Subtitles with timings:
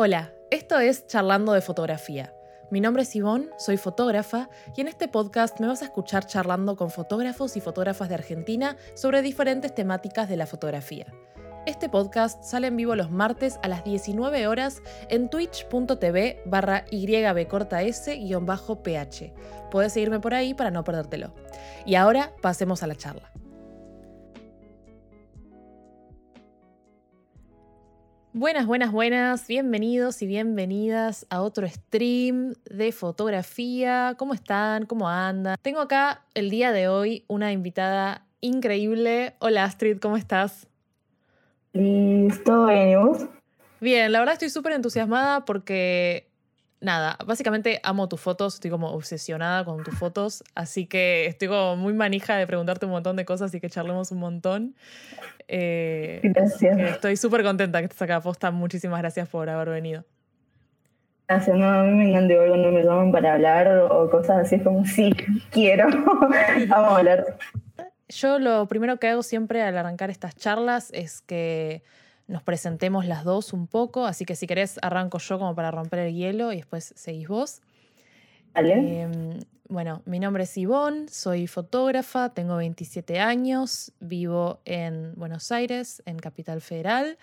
[0.00, 2.32] Hola, esto es Charlando de Fotografía.
[2.70, 6.76] Mi nombre es Ivonne, soy fotógrafa y en este podcast me vas a escuchar charlando
[6.76, 11.12] con fotógrafos y fotógrafas de Argentina sobre diferentes temáticas de la fotografía.
[11.66, 18.12] Este podcast sale en vivo los martes a las 19 horas en twitch.tv barra ybcortas-ph.
[19.72, 21.34] Puedes seguirme por ahí para no perdértelo.
[21.86, 23.32] Y ahora pasemos a la charla.
[28.38, 34.14] Buenas, buenas, buenas, bienvenidos y bienvenidas a otro stream de fotografía.
[34.16, 34.86] ¿Cómo están?
[34.86, 35.56] ¿Cómo andan?
[35.60, 39.34] Tengo acá el día de hoy una invitada increíble.
[39.40, 40.68] Hola Astrid, ¿cómo estás?
[41.72, 42.66] ¿Listo?
[42.66, 43.28] ¿Bien
[43.80, 46.27] Bien, la verdad estoy súper entusiasmada porque,
[46.80, 51.76] nada, básicamente amo tus fotos, estoy como obsesionada con tus fotos, así que estoy como
[51.76, 54.74] muy manija de preguntarte un montón de cosas y que charlemos un montón.
[55.48, 56.78] Eh, gracias.
[56.78, 58.50] Estoy súper contenta que estés acá, Posta.
[58.50, 60.04] Muchísimas gracias por haber venido.
[61.28, 64.54] Gracias, no, a mí me encanta igual cuando me llaman para hablar o cosas así,
[64.54, 65.12] es como, sí,
[65.50, 65.86] quiero,
[66.68, 67.36] vamos a hablar.
[68.08, 71.82] Yo lo primero que hago siempre al arrancar estas charlas es que
[72.28, 76.00] nos presentemos las dos un poco, así que si querés arranco yo como para romper
[76.00, 77.62] el hielo y después seguís vos.
[78.54, 79.02] Vale.
[79.02, 86.02] Em, bueno, mi nombre es Ivonne, soy fotógrafa, tengo 27 años, vivo en Buenos Aires,
[86.06, 87.18] en Capital Federal.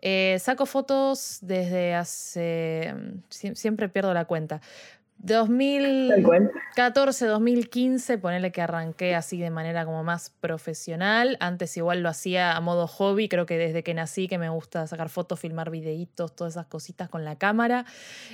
[0.00, 2.94] Eh, saco fotos desde hace...
[3.28, 4.60] siempre pierdo la cuenta.
[5.24, 11.36] 2014, 2015, ponele que arranqué así de manera como más profesional.
[11.38, 14.84] Antes igual lo hacía a modo hobby, creo que desde que nací que me gusta
[14.88, 17.84] sacar fotos, filmar videitos, todas esas cositas con la cámara.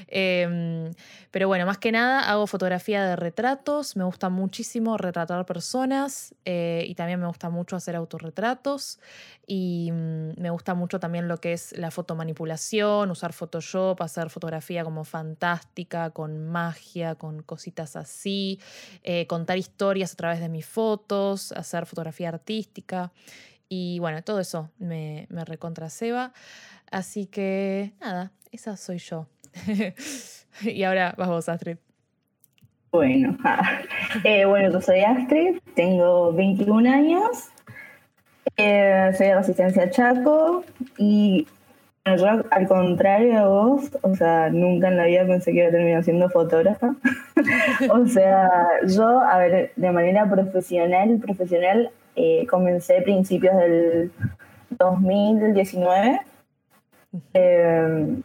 [0.07, 0.91] Em,
[1.31, 6.87] pero bueno, más que nada hago fotografía de retratos, me gusta muchísimo retratar personas eh,
[6.89, 8.99] y también me gusta mucho hacer autorretratos
[9.47, 14.85] y mm, me gusta mucho también lo que es la fotomanipulación, usar Photoshop, hacer fotografía
[14.85, 16.78] como fantástica, con magia
[17.19, 18.61] con cositas así,
[19.03, 23.13] eh, contar historias a través de mis fotos, hacer fotografía artística.
[23.69, 26.33] Y bueno, todo eso me, me recontraseba.
[26.91, 29.27] Así que nada, esa soy yo.
[30.63, 31.77] y ahora vas vos, Astrid.
[32.91, 33.37] Bueno,
[34.25, 37.51] eh, bueno, yo soy Astrid, tengo 21 años,
[38.57, 40.65] eh, soy de Resistencia Chaco
[40.97, 41.47] y
[42.17, 45.73] yo, al contrario de vos, o sea, nunca en la vida pensé que iba a
[45.73, 46.95] terminar siendo fotógrafa.
[47.91, 48.51] o sea,
[48.87, 54.13] yo, a ver, de manera profesional, profesional, eh, comencé a principios del
[54.71, 56.21] 2019.
[57.35, 58.17] Eh,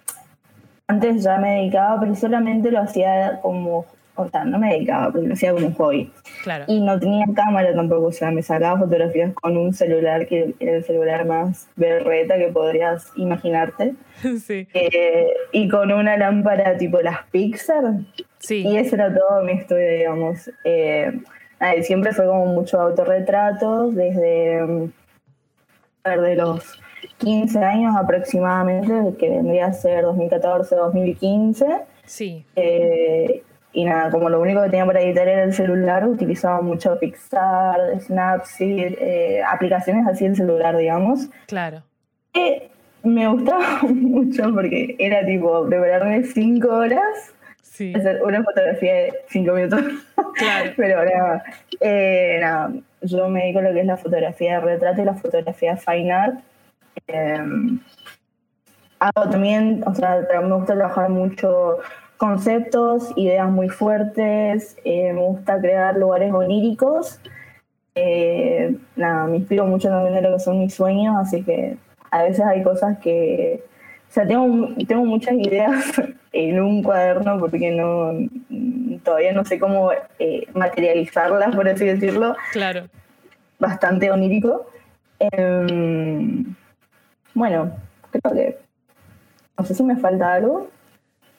[0.87, 3.85] antes ya me dedicaba, pero solamente lo hacía como
[4.15, 6.11] o sea, no me dedicaba, porque lo hacía como un hobby.
[6.43, 6.65] Claro.
[6.67, 10.75] Y no tenía cámara tampoco, o sea, me sacaba fotografías con un celular que era
[10.75, 13.95] el celular más berreta que podrías imaginarte.
[14.39, 14.67] Sí.
[14.73, 17.83] Eh, y con una lámpara tipo las Pixar.
[18.39, 18.65] Sí.
[18.65, 20.49] Y ese era todo mi estudio, digamos.
[20.63, 21.19] Eh,
[21.81, 24.91] siempre fue como mucho autorretratos, desde, mm,
[26.03, 26.79] a ver, de los
[27.17, 31.65] 15 años aproximadamente, que vendría a ser 2014, 2015.
[32.05, 32.45] Sí.
[32.55, 33.43] Eh,
[33.73, 37.99] y nada, como lo único que tenía para editar era el celular, utilizaba mucho Pixar,
[37.99, 41.27] Snapseed, eh, aplicaciones así en celular, digamos.
[41.47, 41.81] Claro.
[43.03, 47.93] Me gustaba mucho porque era tipo prepararme cinco horas, sí.
[47.95, 49.81] hacer una fotografía de cinco minutos.
[50.35, 50.71] Claro.
[50.75, 51.43] Pero ahora,
[51.79, 55.13] eh, nada, yo me dedico a lo que es la fotografía de retrato y la
[55.13, 56.39] fotografía fine art.
[57.07, 57.37] Eh,
[58.97, 61.77] hago también, o sea, me gusta trabajar mucho
[62.23, 67.19] conceptos, ideas muy fuertes, eh, me gusta crear lugares oníricos.
[67.95, 71.75] Eh, nada, me inspiro mucho también de lo que son mis sueños, así que
[72.11, 73.65] a veces hay cosas que...
[74.09, 75.73] O sea, tengo, tengo muchas ideas
[76.31, 78.13] en un cuaderno porque no
[79.03, 82.37] todavía no sé cómo eh, materializarlas, por así decirlo.
[82.53, 82.85] Claro.
[83.59, 84.65] Bastante onírico.
[85.19, 86.55] Em,
[87.33, 87.75] bueno,
[88.11, 88.57] creo que...
[89.57, 90.69] No sé si me falta algo.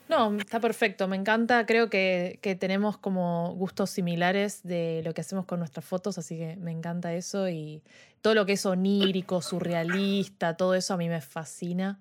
[0.08, 5.46] No, está perfecto, me encanta, creo que, tenemos como gustos similares de lo que hacemos
[5.46, 7.82] con nuestras fotos, así que me encanta eso y
[8.20, 11.98] todo lo que es onírico, surrealista, todo eso a mí me fascina.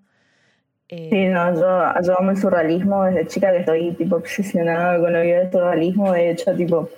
[0.89, 3.05] Eh, sí, no, yo, amo el surrealismo.
[3.05, 6.89] Desde chica que estoy tipo obsesionada con lo que es el surrealismo, de hecho, tipo,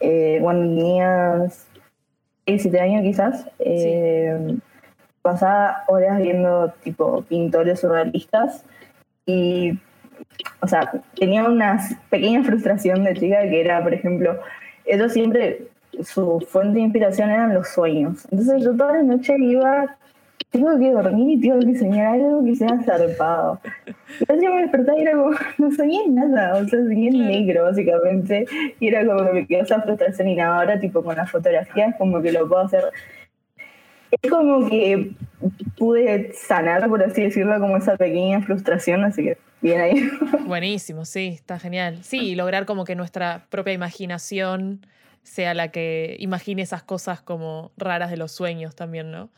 [0.00, 1.46] eh, cuando tenía
[2.46, 4.56] 6, 7 años quizás, eh,
[5.22, 8.64] pasaba horas viendo tipo pintores surrealistas
[9.26, 9.78] y
[10.60, 11.80] o sea, tenía una
[12.10, 14.38] pequeña frustración de chica que era, por ejemplo,
[14.84, 15.68] ellos siempre,
[16.02, 18.26] su fuente de inspiración eran los sueños.
[18.30, 19.96] Entonces yo toda la noche iba
[20.50, 23.60] tengo que dormir y tengo que soñar algo que sea zarpado.
[24.18, 27.64] Entonces yo me despertaba y era como, no soñé nada, o sea, soñé en negro
[27.64, 28.46] básicamente,
[28.80, 31.94] y era como que me quedó esa frustración y nada, ahora tipo con las fotografías
[31.96, 32.84] como que lo puedo hacer.
[34.10, 35.12] Es como que
[35.78, 40.10] pude sanar, por así decirlo, como esa pequeña frustración, así que bien ahí.
[40.46, 42.02] Buenísimo, sí, está genial.
[42.02, 44.86] Sí, lograr como que nuestra propia imaginación
[45.22, 49.30] sea la que imagine esas cosas como raras de los sueños también, ¿no?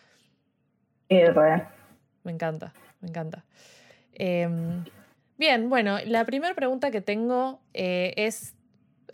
[2.24, 3.44] Me encanta, me encanta.
[4.14, 4.84] Em,
[5.38, 8.54] bien, bueno, la primera pregunta que tengo eh, es,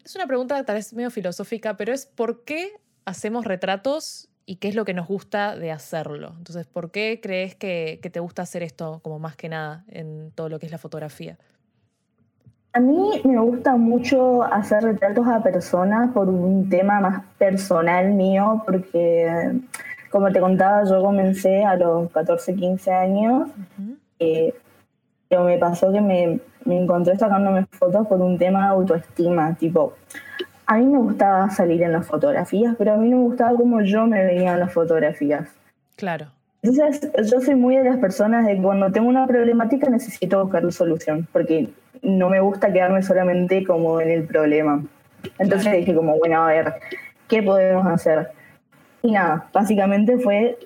[0.05, 2.73] es una pregunta tal vez medio filosófica, pero es ¿por qué
[3.05, 6.33] hacemos retratos y qué es lo que nos gusta de hacerlo?
[6.39, 10.33] Entonces, ¿por qué crees que, que te gusta hacer esto como más que nada en
[10.35, 11.37] todo lo que es la fotografía?
[12.73, 18.63] A mí me gusta mucho hacer retratos a personas por un tema más personal mío,
[18.65, 19.61] porque
[20.11, 23.51] como te contaba, yo comencé a los 14, 15 años,
[24.19, 24.55] eh,
[25.29, 29.93] pero me pasó que me, me encontré sacándome fotos por un tema de autoestima, tipo,
[30.69, 33.81] a mí me gustaba salir en las fotografías, pero a mí no me gustaba cómo
[33.81, 35.49] yo me veía en las fotografías.
[35.97, 36.27] Claro.
[36.63, 41.27] Entonces, yo soy muy de las personas de cuando tengo una problemática necesito buscar solución,
[41.33, 41.71] porque
[42.03, 44.85] no me gusta quedarme solamente como en el problema.
[45.39, 46.75] Entonces dije como, bueno, a ver,
[47.29, 48.29] ¿qué podemos hacer?
[49.03, 50.59] Y nada, básicamente fue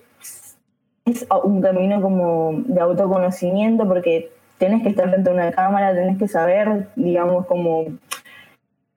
[1.05, 6.19] es un camino como de autoconocimiento porque tenés que estar frente a una cámara, tenés
[6.19, 7.87] que saber, digamos, cómo,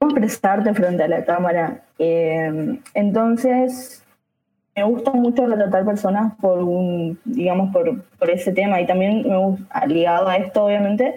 [0.06, 1.82] expresarte frente a la cámara.
[2.00, 4.04] Eh, entonces,
[4.76, 9.38] me gusta mucho retratar personas por un, digamos, por, por ese tema y también me
[9.38, 11.16] gusta, ligado a esto, obviamente,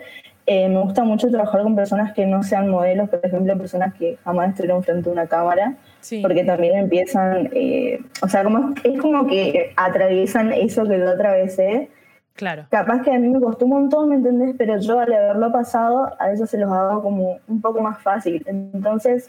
[0.51, 4.17] eh, me gusta mucho trabajar con personas que no sean modelos, por ejemplo, personas que
[4.25, 5.77] jamás estuvieron frente a una cámara
[6.23, 11.91] porque también empiezan, eh, o sea, como, es como que atraviesan eso que yo atravesé.
[12.39, 12.67] Claro.
[12.71, 14.55] Capaz que a mí me costó un montón, ¿me entendés?
[14.57, 18.45] Pero yo al haberlo pasado, a ellos se los hago como un poco más fácil.
[18.47, 19.29] Entonces,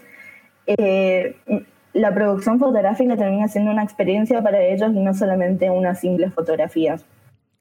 [0.68, 1.36] eh,
[1.94, 6.98] la producción fotográfica termina siendo una experiencia para ellos y no solamente una simple fotografía.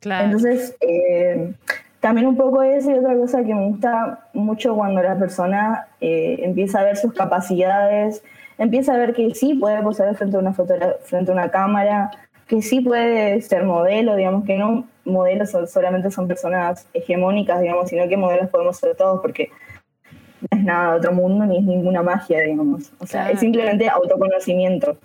[0.01, 0.27] Claro.
[0.27, 1.55] Entonces, eh,
[2.01, 6.81] también un poco eso y otra cosa que me gusta mucho cuando la persona empieza
[6.81, 8.23] a ver sus capacidades,
[8.59, 12.11] empieza a ver que sí puede posar frente a una frente a una cámara,
[12.47, 18.09] que sí puede ser modelo, digamos que no modelos solamente son personas hegemónicas, digamos, sino
[18.09, 19.51] que modelos podemos ser todos porque
[20.41, 22.93] no es nada de otro mundo ni es ninguna magia, digamos.
[23.01, 24.97] O sea, es simplemente autoconocimiento.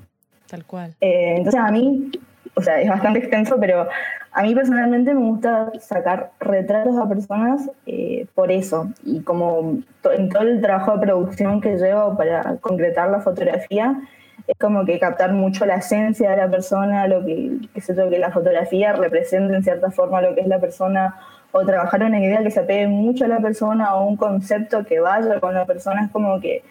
[0.48, 0.94] Tal cual.
[1.02, 2.12] Eh, entonces a mí,
[2.56, 3.88] o sea, es bastante extenso, pero
[4.32, 8.92] a mí personalmente me gusta sacar retratos a personas eh, por eso.
[9.04, 9.80] Y como
[10.12, 14.02] en todo el trabajo de producción que llevo para concretar la fotografía,
[14.48, 18.20] es como que captar mucho la esencia de la persona, lo que, que, sé que
[18.20, 21.16] la fotografía represente en cierta forma lo que es la persona,
[21.54, 25.00] o trabajar una idea que se apegue mucho a la persona o un concepto que
[25.00, 26.06] vaya con la persona.
[26.06, 26.64] Es como que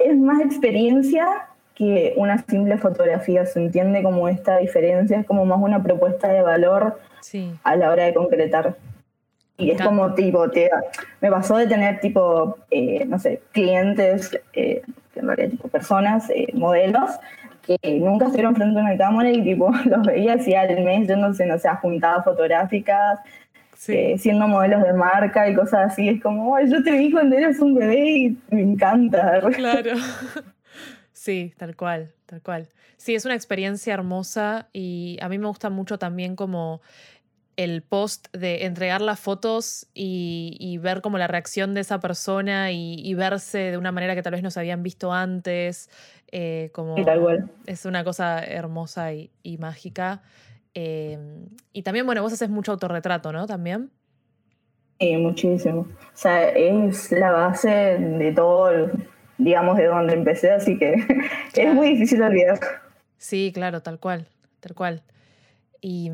[0.00, 5.60] es más experiencia que una simple fotografía, se entiende como esta diferencia, es como más
[5.60, 6.98] una propuesta de valor
[7.62, 8.76] a la hora de concretar.
[9.58, 10.70] Y es como tipo, te,
[11.20, 14.82] me pasó de tener tipo, eh, no sé, clientes, eh,
[15.18, 17.10] en realidad tipo personas, eh, modelos,
[17.62, 21.46] que nunca estuvieron frente a una cámara y tipo los veía así al mes yéndose,
[21.46, 23.20] no sé, a juntadas fotográficas,
[23.76, 26.08] siendo modelos de marca y cosas así.
[26.08, 29.40] Es como, yo te vi cuando eras un bebé y me encanta.
[29.54, 29.92] Claro.
[31.12, 32.68] Sí, tal cual, tal cual.
[32.96, 36.80] Sí, es una experiencia hermosa y a mí me gusta mucho también como
[37.58, 43.12] el post de entregar las fotos y, ver como la reacción de esa persona y,
[43.14, 45.90] verse de una manera que tal vez no se habían visto antes.
[46.30, 46.94] Eh, como
[47.66, 50.22] Es una cosa hermosa y, mágica.
[50.72, 53.48] Em, y también, bueno, vos haces mucho autorretrato, ¿no?
[53.48, 53.90] También.
[55.00, 55.80] Sí, muchísimo.
[55.80, 58.88] O sea, es la base de todo
[59.36, 60.94] digamos, de donde empecé, así que
[61.54, 62.60] es muy difícil olvidar.
[63.16, 64.28] Sí, claro, tal cual,
[64.60, 65.02] tal cual.
[65.80, 66.12] Y,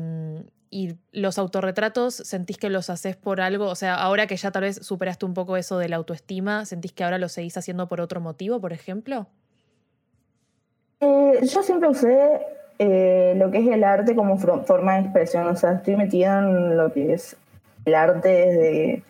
[0.75, 3.67] y, los autorretratos, ¿sentís que los haces por algo?
[3.67, 6.91] O sea, ahora que ya tal vez superaste un poco eso de la autoestima, ¿sentís
[6.91, 9.27] que ahora lo seguís haciendo por otro motivo, por ejemplo?
[10.99, 12.41] Eh, yo siempre usé
[12.77, 16.75] eh, lo que es el arte como forma de expresión, o sea, estoy metida en
[16.75, 17.37] lo que es
[17.85, 19.03] el arte desde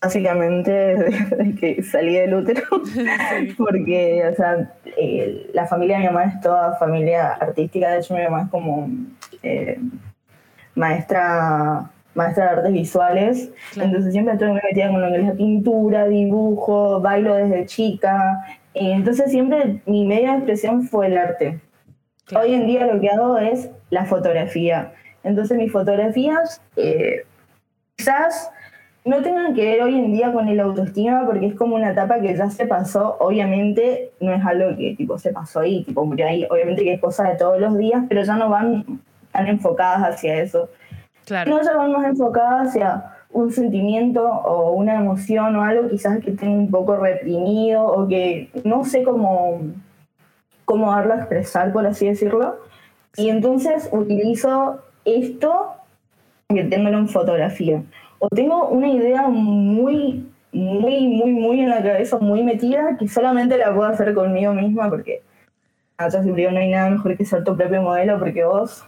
[0.00, 2.62] básicamente desde que salí del útero,
[3.56, 8.16] porque, o sea, eh, la familia de mi mamá es toda familia artística, de hecho
[8.16, 8.90] mi mamá es como
[10.78, 16.08] maestra maestra de artes visuales, entonces siempre muy metida con lo que es la pintura,
[16.08, 18.44] dibujo, bailo desde chica,
[18.74, 21.60] entonces siempre mi media expresión fue el arte.
[22.36, 24.92] Hoy en día lo que hago es la fotografía,
[25.22, 27.22] Entonces mis fotografías eh,
[27.96, 28.50] quizás
[29.04, 32.20] no tengan que ver hoy en día con el autoestima porque es como una etapa
[32.20, 36.26] que ya se pasó, obviamente no es algo que tipo se pasó ahí, tipo murió
[36.26, 39.00] ahí, obviamente que es cosa de todos los días, pero ya no van
[39.38, 40.68] tan enfocadas hacia eso.
[41.24, 41.50] Claro.
[41.50, 46.32] No, ya van más enfocadas hacia un sentimiento o una emoción o algo quizás que
[46.32, 49.60] tenga un poco reprimido o que no sé cómo,
[50.64, 52.56] cómo darlo a expresar, por así decirlo.
[53.16, 55.74] Y entonces utilizo esto
[56.48, 57.82] tengo en fotografía.
[58.18, 63.56] O tengo una idea muy, muy, muy, muy en la cabeza, muy metida, que solamente
[63.58, 65.22] la puedo hacer conmigo misma porque
[65.98, 68.84] acá siempre no hay nada mejor que ser tu propio modelo porque vos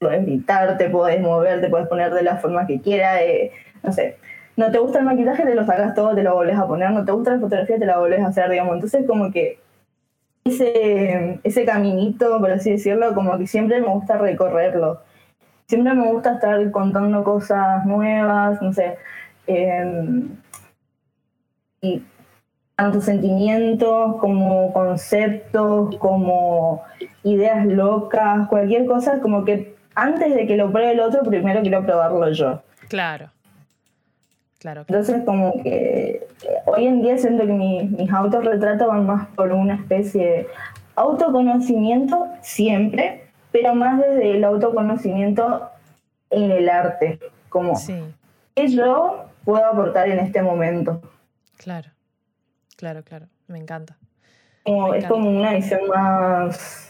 [0.00, 3.52] puedes gritar, te puedes mover, te puedes poner de la forma que quieras, eh,
[3.82, 4.16] no sé.
[4.56, 6.90] No te gusta el maquillaje, te lo sacas todo, te lo volvés a poner.
[6.90, 8.74] No te gusta la fotografía, te la volvés a hacer, digamos.
[8.74, 9.58] Entonces, como que
[10.44, 15.00] ese, ese caminito, por así decirlo, como que siempre me gusta recorrerlo.
[15.66, 18.98] Siempre me gusta estar contando cosas nuevas, no sé.
[19.46, 20.30] Em,
[21.82, 22.02] y
[22.76, 26.82] tanto sentimientos como conceptos, como
[27.22, 31.84] ideas locas, cualquier cosa, como que antes de que lo pruebe el otro, primero quiero
[31.84, 32.62] probarlo yo.
[32.88, 33.30] Claro.
[34.58, 36.26] Claro, Entonces, como que
[36.66, 40.46] hoy en día siento que mis autorretratos van más por una especie de
[40.96, 45.70] autoconocimiento siempre, pero más desde el autoconocimiento
[46.28, 48.04] en el arte, como sí.
[48.54, 51.00] qué yo puedo aportar en este momento.
[51.56, 51.88] Claro,
[52.76, 53.96] claro, claro, me encanta.
[54.64, 56.89] Como, es como una visión más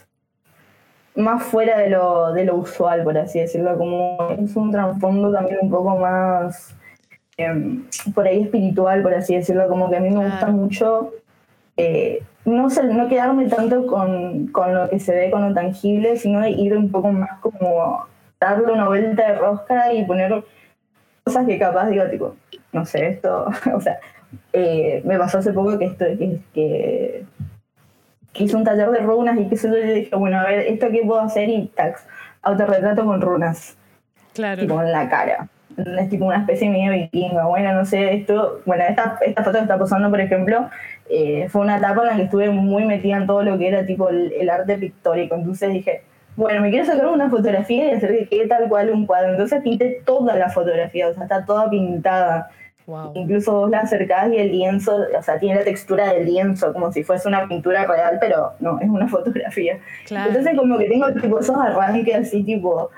[1.21, 5.59] más fuera de lo, de lo usual, por así decirlo, como es un trasfondo también
[5.63, 6.75] un poco más
[7.37, 7.85] em,
[8.15, 11.13] por ahí espiritual, por así decirlo, como que a mí me gusta mucho
[11.77, 16.47] eh, no, no quedarme tanto con, con, lo que se ve, con lo tangible, sino
[16.47, 18.07] ir un poco más como
[18.39, 20.45] darle una vuelta de rosca y poner
[21.25, 22.37] cosas que capaz digo, tipo,
[22.73, 23.99] no sé, esto, o sea,
[24.53, 27.25] eh, me pasó hace poco que esto, que, que
[28.33, 30.89] que hice un taller de runas y que se yo, dije, bueno, a ver, ¿esto
[30.91, 31.49] qué puedo hacer?
[31.49, 32.07] Y tax,
[32.43, 33.77] autorretrato con runas.
[34.35, 34.61] Claro.
[34.61, 35.49] Tipo en la cara.
[35.77, 37.47] Es tipo una especie de vikinga.
[37.47, 40.69] Bueno, no sé, esto, bueno, esta, esta foto que está posando, por ejemplo,
[41.09, 43.85] eh, fue una etapa en la que estuve muy metida en todo lo que era
[43.85, 45.35] tipo el, arte pictórico.
[45.35, 46.03] Entonces dije,
[46.37, 49.31] bueno, me quiero sacar una fotografía y hacer que quede tal cual un cuadro.
[49.33, 52.51] Entonces pinté toda la fotografía, o sea, está toda pintada.
[53.15, 56.93] Incluso vos la acercás y el lienzo, o sea, tiene la textura del lienzo, como
[56.93, 59.79] si fuese una pintura real, pero no, es una fotografía.
[60.09, 62.91] Entonces como que tengo tipo esos arranques así, tipo,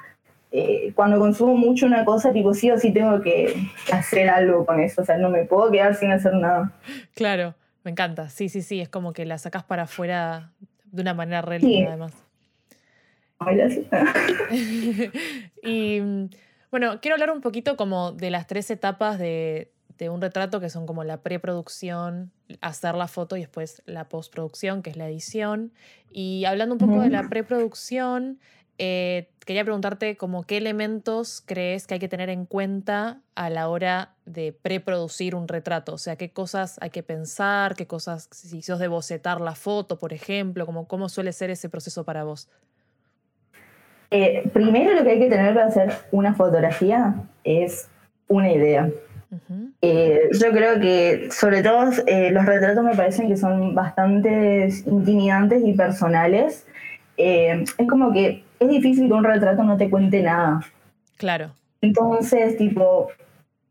[0.51, 3.55] eh, cuando consumo mucho una cosa, tipo, sí o sí tengo que
[3.93, 6.73] hacer algo con eso, o sea, no me puedo quedar sin hacer nada.
[7.15, 10.53] Claro, me encanta, sí, sí, sí, es como que la sacas para afuera
[10.85, 12.13] de una manera real, además.
[15.63, 16.01] y
[16.71, 20.71] bueno, quiero hablar un poquito como de las tres etapas de, de un retrato que
[20.71, 22.31] son como la preproducción,
[22.61, 25.73] hacer la foto y después la postproducción, que es la edición.
[26.11, 28.39] Y hablando un poco de la preproducción,
[28.79, 33.69] eh, quería preguntarte como qué elementos crees que hay que tener en cuenta a la
[33.69, 38.63] hora de preproducir un retrato, o sea, qué cosas hay que pensar, qué cosas, si
[38.63, 42.49] sos de bocetar la foto, por ejemplo, como, cómo suele ser ese proceso para vos.
[44.11, 47.89] Eh, primero lo que hay que tener para hacer una fotografía es
[48.29, 48.91] una idea.
[49.81, 55.63] Eh, yo creo que sobre todo eh, los retratos me parecen que son bastante intimidantes
[55.65, 56.67] y personales.
[57.17, 60.61] Eh, es como que es difícil que un retrato no te cuente nada.
[61.17, 61.51] Claro.
[61.81, 63.09] Entonces, tipo,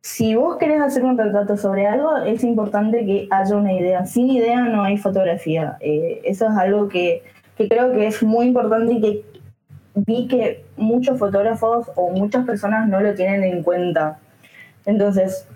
[0.02, 4.06] si vos querés hacer un retrato sobre algo, es importante que haya una idea.
[4.06, 5.78] Sin idea no hay fotografía.
[5.80, 7.24] eso es algo que,
[7.58, 9.26] que creo que es muy importante y que
[9.96, 14.20] vi que muchos fotógrafos o muchas personas no lo tienen en cuenta.
[14.86, 15.48] Entonces,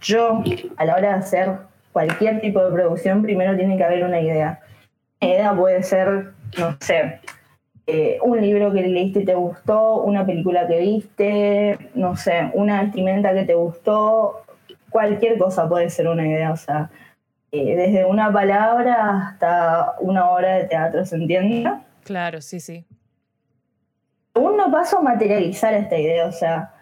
[0.00, 0.42] yo,
[0.76, 1.58] a la hora de hacer
[1.92, 4.60] cualquier tipo de producción, primero tiene que haber una idea.
[5.20, 7.20] Una idea puede ser, no sé,
[7.86, 12.82] eh, un libro que leíste y te gustó, una película que viste, no sé, una
[12.82, 14.44] vestimenta que te gustó,
[14.90, 16.90] cualquier cosa puede ser una idea, o sea,
[17.52, 21.68] eh, desde una palabra hasta una obra de teatro, ¿se entiende?
[22.04, 22.84] Claro, sí, sí.
[24.34, 26.72] Uno paso a materializar esta idea, o sea,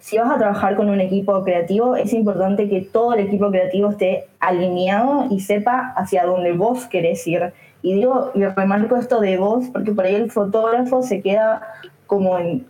[0.00, 3.90] si vas a trabajar con un equipo creativo, es importante que todo el equipo creativo
[3.90, 7.52] esté alineado y sepa hacia dónde vos querés ir.
[7.82, 11.62] Y digo, y remarco esto de vos, porque por ahí el fotógrafo se queda
[12.06, 12.66] como en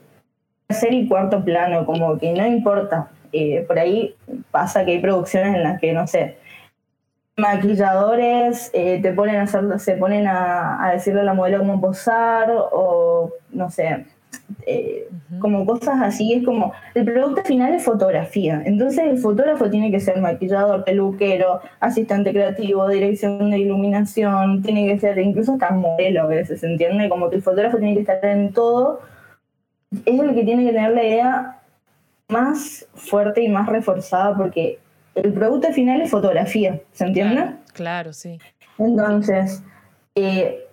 [0.67, 3.11] tercer y cuarto plano, como que no importa.
[3.33, 4.15] Eh, por ahí
[4.51, 6.37] pasa que hay producciones en las que, no sé,
[7.37, 11.81] maquilladores eh, te ponen a hacer, se ponen a, a decirle a la modelo cómo
[11.81, 14.07] posar, o no sé,
[14.67, 15.09] eh,
[15.41, 20.01] como cosas así, es como, el producto final es fotografía, entonces el fotógrafo tiene que
[20.01, 26.27] ser maquillador, peluquero, asistente creativo, dirección de iluminación, tiene que ser incluso hasta modelo a
[26.27, 27.09] veces, ¿se entiende?
[27.09, 29.01] Como que el fotógrafo tiene que estar en todo,
[30.05, 31.59] es el que tiene que tener la idea
[32.29, 34.79] más fuerte y más reforzada porque
[35.15, 37.57] el producto final es fotografía, ¿se entiende?
[37.75, 38.39] Claro, sí.
[38.79, 39.63] Entonces,
[40.15, 40.67] eh,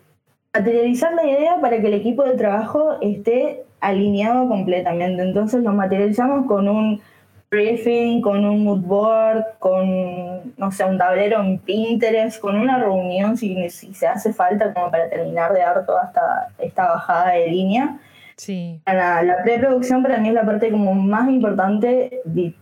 [0.53, 5.21] materializar la idea para que el equipo de trabajo esté alineado completamente.
[5.23, 7.01] Entonces lo materializamos con un
[7.51, 13.37] briefing, con un mood board, con, no sé, un tablero en Pinterest, con una reunión
[13.37, 17.47] si, si se hace falta como para terminar de dar toda esta, esta bajada de
[17.47, 17.99] línea.
[18.35, 18.81] Sí.
[18.85, 22.53] La, la preproducción para mí es la parte como más importante de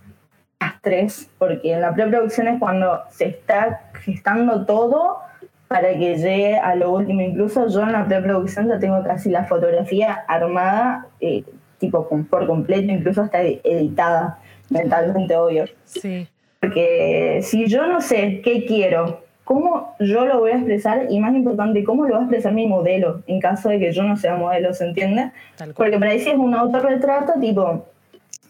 [0.59, 5.19] las tres, porque en la preproducción es cuando se está gestando todo
[5.67, 7.21] para que llegue a lo último.
[7.21, 11.43] Incluso yo en la preproducción ya tengo casi la fotografía armada, eh,
[11.77, 15.65] tipo por completo, incluso hasta editada, mentalmente obvio.
[15.85, 16.27] Sí.
[16.59, 21.33] Porque si yo no sé qué quiero, cómo yo lo voy a expresar y más
[21.35, 24.35] importante, cómo lo va a expresar mi modelo en caso de que yo no sea
[24.35, 25.31] modelo, ¿se entiende?
[25.75, 27.85] Porque para decir es un autorretrato, tipo,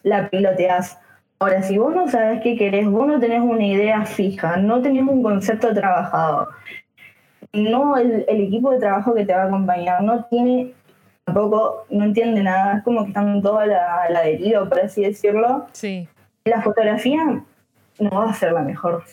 [0.03, 0.97] la piloteas.
[1.39, 5.03] Ahora, si vos no sabes qué querés, vos no tenés una idea fija, no tenés
[5.03, 6.47] un concepto trabajado,
[7.57, 10.73] no el, equipo de trabajo que te va a acompañar no tiene
[11.25, 15.65] tampoco, no entiende nada, es como que están toda la, la deriva, por así decirlo.
[15.73, 16.07] Sí.
[16.45, 17.43] La fotografía
[17.99, 19.03] no va a ser la mejor.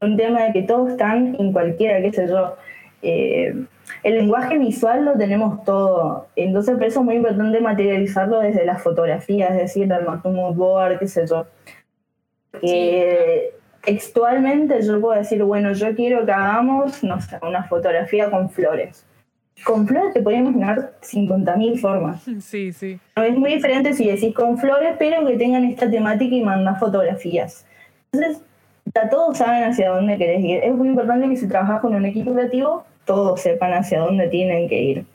[0.00, 2.56] Un tema de que todos están en cualquiera, qué sé yo.
[3.00, 3.54] Eh,
[4.02, 8.82] el lenguaje visual lo tenemos todo, entonces por eso es muy importante materializarlo desde las
[8.82, 11.46] fotografías, es decir, el mood board, qué sé yo.
[12.60, 18.48] Que textualmente yo puedo decir, bueno, yo quiero que hagamos, no sé, una fotografía con
[18.50, 19.04] flores.
[19.64, 22.22] Con flores te puedes imaginar 50.000 formas.
[22.40, 22.98] Sí, sí.
[23.16, 27.66] Es muy diferente si decís con flores, pero que tengan esta temática y mandas fotografías.
[28.12, 28.42] Entonces,
[28.94, 30.62] ya todos saben hacia dónde querés ir.
[30.62, 34.68] Es muy importante que si trabajas con un equipo creativo, todos sepan hacia dónde tienen
[34.68, 35.06] que ir.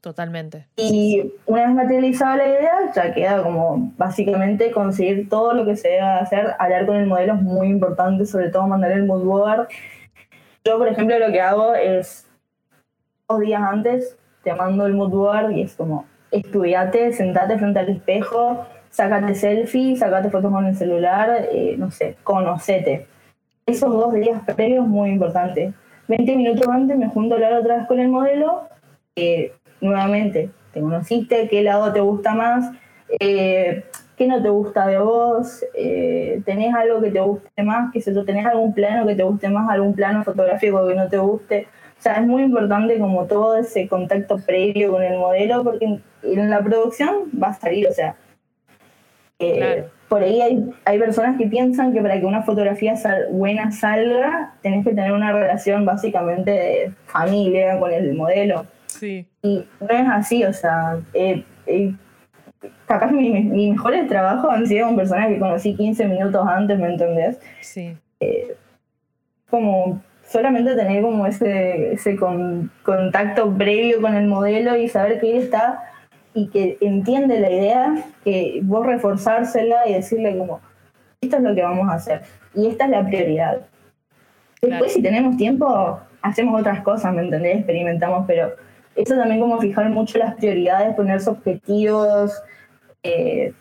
[0.00, 0.66] Totalmente.
[0.76, 5.88] Y una vez materializada la idea, ya queda como básicamente conseguir todo lo que se
[5.88, 6.54] debe hacer.
[6.58, 9.68] Hablar con el modelo es muy importante, sobre todo mandar el mood board.
[10.64, 12.26] Yo, por ejemplo, lo que hago es
[13.28, 17.88] dos días antes te mando el mood board y es como estudiate, sentate frente al
[17.88, 23.06] espejo, sácate selfie, sácate fotos con el celular, eh, no sé, conocete.
[23.66, 25.74] Esos dos días previos muy importante.
[26.08, 28.68] 20 minutos antes me junto a hablar otra vez con el modelo.
[29.16, 32.72] Eh, nuevamente, te conociste, qué lado te gusta más,
[33.20, 33.84] eh,
[34.16, 38.12] qué no te gusta de vos, eh, tenés algo que te guste más, qué sé
[38.12, 41.68] yo, tenés algún plano que te guste más, algún plano fotográfico que no te guste.
[41.98, 46.50] O sea, es muy importante como todo ese contacto previo con el modelo, porque en,
[46.50, 48.16] la producción va a salir, o sea,
[49.40, 52.94] eh, por ahí hay, hay, personas que piensan que para que una fotografía
[53.30, 58.66] buena salga, tenés que tener una relación básicamente de familia con el modelo.
[58.98, 59.26] Sí.
[59.42, 61.94] Y no es así, o sea, eh, eh,
[62.86, 66.88] capaz mis, mis mejores trabajos han sido con personas que conocí 15 minutos antes, ¿me
[66.88, 67.38] entendés?
[67.60, 67.96] Sí.
[68.20, 68.56] Eh,
[69.50, 75.42] como solamente tener como ese, ese contacto previo con el modelo y saber que él
[75.42, 75.82] está
[76.34, 80.60] y que entiende la idea, que vos reforzársela y decirle como,
[81.20, 82.22] esto es lo que vamos a hacer
[82.54, 83.60] y esta es la prioridad.
[84.60, 87.58] Después si tenemos tiempo, hacemos otras cosas, ¿me entendés?
[87.58, 88.52] Experimentamos, pero
[88.98, 92.32] eso también como fijar mucho las prioridades, ponerse objetivos,
[93.04, 93.52] eh,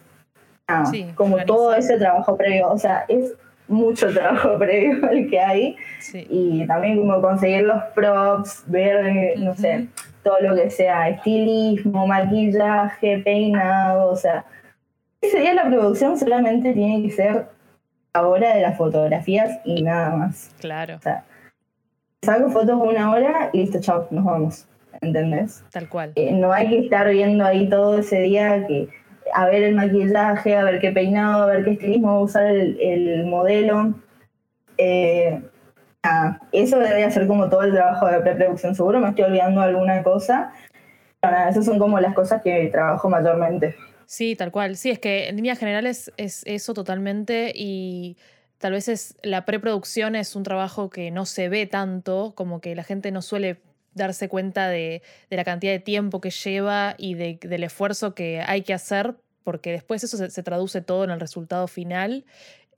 [1.15, 3.34] como todo ese trabajo previo, o sea, es
[3.67, 5.76] mucho trabajo previo el que hay
[6.13, 9.88] y también como conseguir los props, ver, no sé,
[10.23, 14.43] todo lo que sea estilismo, maquillaje, peinado, o sea,
[15.21, 17.45] ese día la producción solamente tiene que ser
[18.13, 20.52] ahora de las fotografías y nada más.
[20.60, 20.95] Claro.
[20.95, 21.23] O sea,
[22.23, 24.67] saco fotos una hora y listo, chao, nos vamos.
[25.01, 25.63] ¿Entendés?
[25.71, 26.13] Tal cual.
[26.15, 28.89] Eh, no hay que estar viendo ahí todo ese día que
[29.33, 32.45] a ver el maquillaje, a ver qué peinado, a ver qué estilismo va a usar
[32.47, 33.93] el, modelo.
[34.77, 35.41] Eh,
[36.51, 38.75] eso debería ser como todo el trabajo de preproducción.
[38.75, 40.53] Seguro me estoy olvidando alguna cosa.
[41.19, 43.75] Pero esas son como las cosas que trabajo mayormente.
[44.05, 44.77] Sí, tal cual.
[44.77, 48.17] Sí, es que en líneas generales es eso totalmente y
[48.57, 52.75] tal vez es la preproducción es un trabajo que no se ve tanto, como que
[52.75, 53.60] la gente no suele
[53.97, 58.73] darse cuenta de, la cantidad de tiempo que lleva y del esfuerzo que hay que
[58.73, 62.25] hacer, porque después eso se, traduce todo en el resultado final.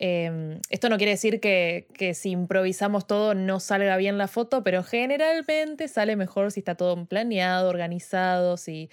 [0.01, 4.63] Em, esto no quiere decir que, que, si improvisamos todo no salga bien la foto,
[4.63, 8.89] pero generalmente sale mejor si está todo planeado, organizado, si,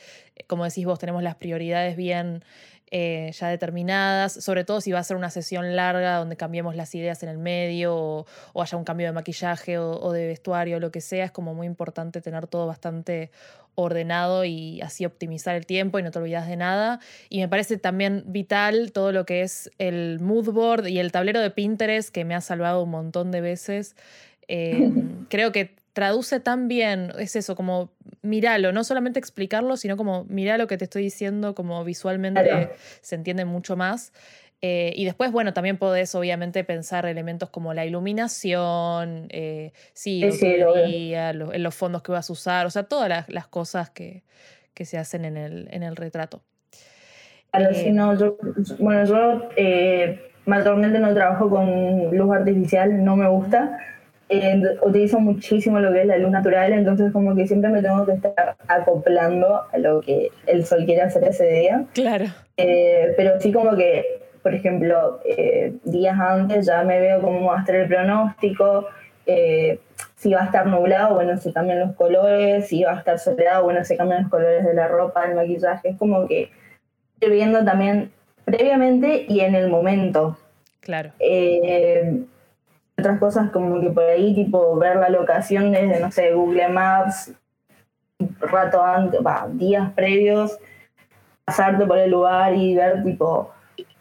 [0.48, 2.42] como decís vos, tenemos las prioridades bien
[2.92, 6.94] eh, ya determinadas, sobre todo si va a ser una sesión larga donde cambiemos las
[6.94, 11.00] ideas en el medio o, haya un cambio de maquillaje o, de vestuario, lo que
[11.00, 13.30] sea, es como muy importante tener todo bastante
[13.74, 17.00] ordenado y así optimizar el tiempo y no te olvidas de nada.
[17.28, 21.40] Y me parece también vital todo lo que es el mood board y el tablero
[21.40, 23.96] de Pinterest que me ha salvado un montón de veces.
[24.48, 24.92] Eh,
[25.28, 27.88] creo que traduce tan bien, es eso, como
[28.20, 32.68] míralo, no solamente explicarlo, sino como mira lo que te estoy diciendo, como visualmente
[33.00, 34.12] se entiende mucho más.
[34.60, 41.62] Eh, y después, bueno, también podés obviamente pensar elementos como la iluminación, eh, sí, en
[41.62, 44.22] los fondos que vas a usar, o sea, todas las, cosas que,
[44.74, 46.42] se hacen en el, en el retrato.
[47.52, 48.36] Claro, eh, no, yo,
[48.78, 49.48] bueno, yo
[50.44, 53.78] mayormente no trabajo con luz artificial, no me gusta
[54.28, 58.04] eh, utilizo muchísimo lo que es la luz natural, entonces como que siempre me tengo
[58.04, 61.84] que estar acoplando a lo que el sol quiere hacer ese día.
[61.94, 62.26] Claro.
[62.56, 64.04] Eh, pero sí como que,
[64.42, 68.86] por ejemplo, eh, días antes ya me veo cómo va a estar el pronóstico,
[70.16, 73.64] si va a estar nublado, bueno, se cambian los colores, si va a estar soleado,
[73.64, 76.50] bueno, se cambian los colores de la ropa, del maquillaje, es como que
[77.14, 78.12] estoy viendo también
[78.44, 80.38] previamente y en el momento.
[80.80, 81.12] Claro
[82.98, 87.32] otras cosas como que por ahí, tipo ver la locación desde, no sé, Google Maps,
[88.40, 89.20] rato antes,
[89.52, 90.58] días previos,
[91.44, 93.50] pasarte por el lugar y ver, tipo,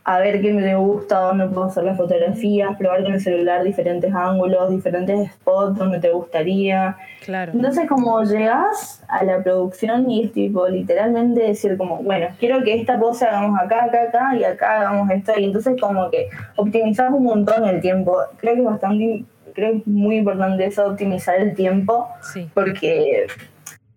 [0.07, 4.13] a ver qué me gusta, dónde puedo hacer las fotografías, probar con el celular diferentes
[4.13, 6.95] ángulos, diferentes spots donde te gustaría.
[7.25, 7.53] Claro.
[7.53, 12.79] Entonces, como llegas a la producción y es tipo literalmente decir como, bueno, quiero que
[12.79, 15.33] esta pose hagamos acá, acá, acá y acá hagamos esto.
[15.39, 18.15] Y entonces como que optimizar un montón el tiempo.
[18.37, 22.07] Creo que es bastante, creo que es muy importante eso, optimizar el tiempo.
[22.21, 22.47] Sí.
[22.53, 23.25] Porque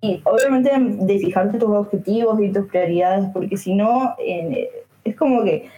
[0.01, 4.71] y obviamente de fijarte tus objetivos y tus prioridades, porque si no, eh,
[5.05, 5.68] es como que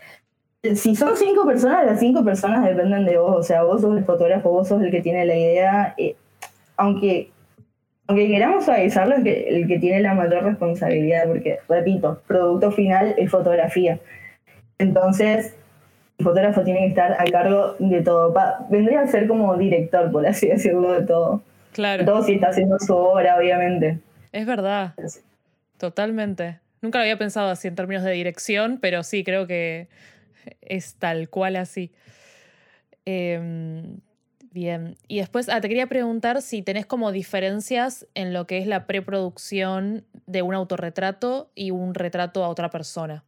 [0.63, 3.37] si son cinco personas, las cinco personas dependen de vos.
[3.37, 5.95] O sea, vos sos el fotógrafo, vos sos el que tiene la idea.
[5.97, 6.17] Eh,
[6.77, 7.31] aunque,
[8.07, 13.15] aunque queramos avisarlo, es que el que tiene la mayor responsabilidad, porque, repito, producto final
[13.17, 13.99] es fotografía.
[14.79, 15.57] Entonces,
[16.19, 18.35] el fotógrafo tiene que estar a cargo de todo.
[18.69, 21.43] vendría a ser como director, por así decirlo, de todo.
[21.73, 22.05] Claro.
[22.05, 24.01] todo si está haciendo su obra, obviamente.
[24.33, 24.95] Es verdad.
[25.79, 26.59] Totalmente.
[26.83, 29.89] Nunca lo había pensado así en términos de dirección, pero sí, creo que
[30.61, 31.93] es tal cual así.
[33.05, 34.01] Em,
[34.53, 38.67] bien, y después ah, te quería preguntar si tenés como diferencias en lo que es
[38.67, 43.25] la preproducción de un autorretrato y un retrato a otra persona.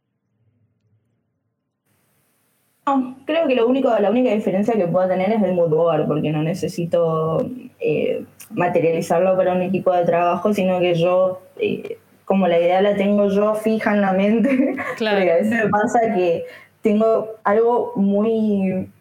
[2.85, 6.05] No, creo que lo único, la única diferencia que puedo tener es el mood board,
[6.05, 7.49] porque no necesito
[7.79, 12.95] eh, materializarlo para un equipo de trabajo, sino que yo, eh, como la idea la
[12.95, 15.17] tengo yo fija en la mente, claro.
[15.17, 16.43] porque a veces me pasa que
[16.83, 18.91] tengo algo muy,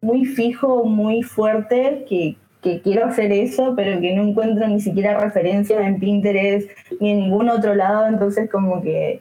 [0.00, 2.36] muy fijo, muy fuerte, que,
[2.82, 7.50] quiero hacer eso, pero que no encuentro ni siquiera referencias en Pinterest ni en ningún
[7.50, 9.20] otro lado, entonces como que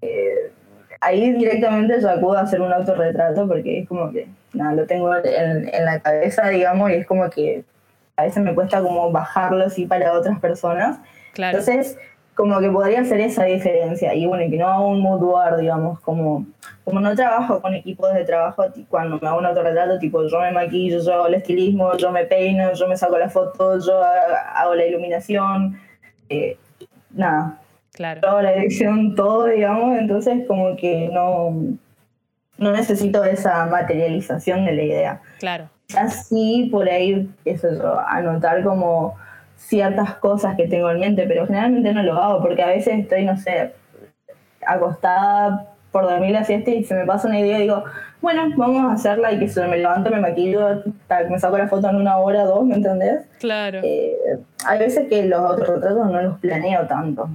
[0.00, 0.52] eh,
[1.00, 5.12] ahí directamente yo acudo a hacer un autorretrato porque es como que, nada, lo tengo
[5.16, 7.64] en, en, la cabeza, digamos, y es como que
[8.14, 11.00] a veces me cuesta como bajarlo así para otras personas.
[11.32, 11.58] Claro.
[11.58, 11.98] Entonces,
[12.34, 14.14] como que podría ser esa diferencia.
[14.14, 16.46] Y bueno, que no hago un mood board, digamos, como,
[16.84, 20.52] como no trabajo con equipos de trabajo, cuando me hago un autorretrato, tipo yo me
[20.52, 24.74] maquillo, yo hago el estilismo, yo me peino, yo me saco la foto, yo hago
[24.74, 25.78] la iluminación,
[26.28, 26.56] eh,
[27.10, 27.60] nada.
[27.92, 28.20] Claro.
[28.22, 31.54] Yo hago la dirección, todo, digamos, entonces como que no,
[32.58, 35.22] no necesito esa materialización de la idea.
[35.38, 35.68] Claro.
[35.96, 37.68] Así por ahí, eso,
[38.08, 39.14] anotar como
[39.64, 43.24] ciertas cosas que tengo en mente, pero generalmente no lo hago porque a veces estoy,
[43.24, 43.72] no sé,
[44.66, 47.84] acostada por dormir la siesta y se me pasa una idea y digo,
[48.20, 50.82] bueno, vamos a hacerla y que se me levanto, me maquillo,
[51.30, 53.26] me saco la foto en una hora, dos, ¿me entendés?
[53.38, 53.80] Claro.
[53.82, 54.16] Eh,
[54.66, 57.28] hay veces que los otros retratos no los planeo tanto.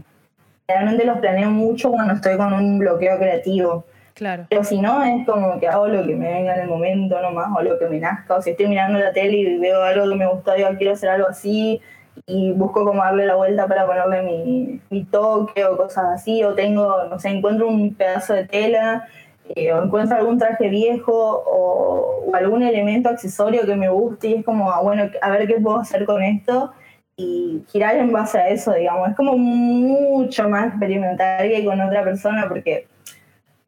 [0.67, 3.85] Generalmente los planeo mucho cuando estoy con un bloqueo creativo.
[4.13, 4.45] Claro.
[4.49, 7.47] Pero si no, es como que hago lo que me venga en el momento nomás,
[7.57, 10.15] o lo que me nazca, o si estoy mirando la tele y veo algo que
[10.15, 11.81] me gusta, digo, quiero hacer algo así,
[12.29, 16.53] y busco como darle la vuelta para ponerle mi, mi, toque o cosas así, o
[16.53, 19.07] tengo, no sé, encuentro un pedazo de tela,
[19.55, 24.45] eh, o encuentro algún traje viejo o, algún elemento accesorio que me guste y es
[24.45, 26.71] como, ah, bueno, a ver qué puedo hacer con esto
[27.15, 32.03] y girar en base a eso, digamos, es como mucho más experimental que con otra
[32.03, 32.87] persona porque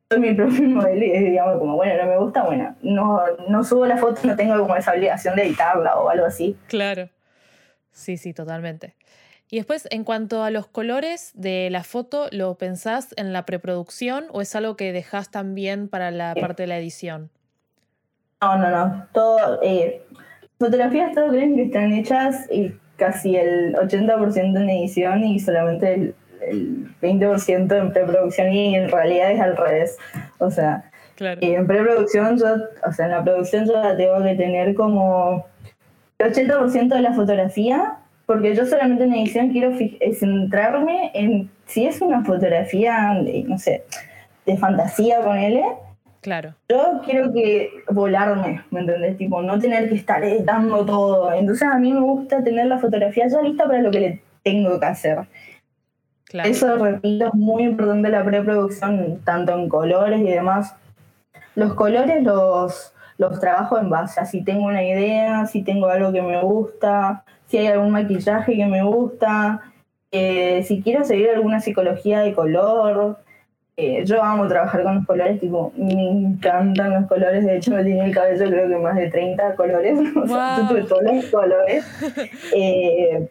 [0.09, 3.87] soy mi propio modelo y digamos como, bueno, no me gusta, bueno, no, no subo
[3.87, 6.55] la foto, no tengo como esa obligación de editarla o algo así.
[6.67, 7.09] Claro.
[7.91, 8.95] Sí, sí, totalmente.
[9.49, 14.25] Y después, en cuanto a los colores de la foto, ¿lo pensás en la preproducción
[14.31, 17.29] o es algo que dejás también para la parte de la edición?
[18.41, 19.07] No, no, no.
[19.13, 20.03] Todo, eh,
[20.57, 26.15] fotografías todo creen que están hechas y casi el 80% en edición y solamente el,
[27.01, 29.97] 20% en preproducción y en realidad es al revés.
[30.39, 32.55] O sea, en preproducción yo,
[32.87, 35.45] o sea, en la producción yo la tengo que tener como
[36.21, 37.97] el 80% de la fotografía
[38.31, 43.13] porque yo solamente en edición quiero eh, centrarme en si es una fotografía,
[43.45, 43.83] no sé,
[44.45, 45.61] de fantasía con él.
[46.21, 46.53] Claro.
[46.69, 49.17] Yo quiero que volarme, ¿me entendés?
[49.17, 51.33] Tipo, no tener que estar editando todo.
[51.33, 54.79] Entonces a mí me gusta tener la fotografía ya lista para lo que le tengo
[54.79, 55.17] que hacer.
[56.23, 56.49] Claro.
[56.49, 60.73] Eso, repito, es muy importante la preproducción, tanto en colores y demás.
[61.55, 66.11] Los colores los, los trabajo en base a si tengo una idea, si tengo algo
[66.11, 69.61] que me gusta, si hay algún maquillaje que me gusta,
[70.11, 73.19] eh, si quiero seguir alguna psicología de color.
[73.77, 77.45] Eh, yo amo trabajar con los colores, tipo, me encantan los colores.
[77.45, 79.99] De hecho, me tiene el cabello creo que más de 30 colores.
[80.15, 81.85] o sea, yo tuve todos los colores.
[82.55, 83.29] Eh,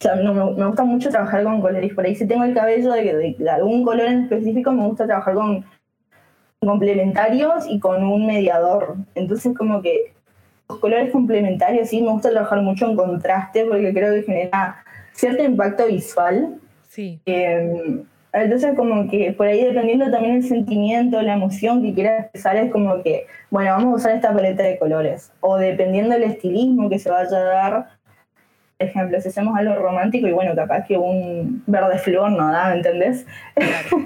[0.00, 1.92] o sea, no, me, gusta mucho trabajar con colores.
[1.92, 5.34] Por ahí si tengo el cabello de, de algún color en específico, me gusta trabajar
[5.34, 5.64] con
[6.60, 8.96] complementarios y con un mediador.
[9.14, 10.12] Entonces como que
[10.68, 15.42] los colores complementarios, sí, me gusta trabajar mucho en contraste porque creo que genera cierto
[15.42, 16.56] impacto visual.
[16.88, 17.20] Sí.
[17.26, 22.56] Em, entonces, como que por ahí dependiendo también el sentimiento, la emoción que quieras expresar,
[22.56, 25.32] es como que, bueno, vamos a usar esta paleta de colores.
[25.40, 27.86] O dependiendo del estilismo que se vaya a dar,
[28.78, 32.68] por ejemplo, si hacemos algo romántico y bueno, capaz que un verde flor no da,
[32.68, 33.26] ¿me entendés?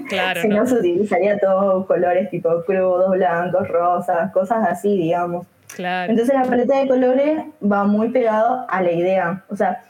[0.09, 5.45] Claro, si no, se utilizaría todos colores tipo crudos, blancos, rosas, cosas así, digamos.
[5.77, 9.43] Entonces la paleta de colores va muy pegado a la idea.
[9.49, 9.83] O sea,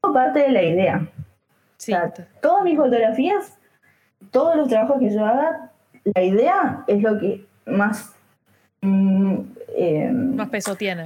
[0.00, 1.06] todo parte de la idea.
[2.40, 3.58] todas mis fotografías,
[4.30, 5.70] todos los trabajos que yo haga,
[6.14, 8.14] la idea es lo que más...
[8.82, 9.40] Mm,
[9.76, 11.04] em, más peso tiene.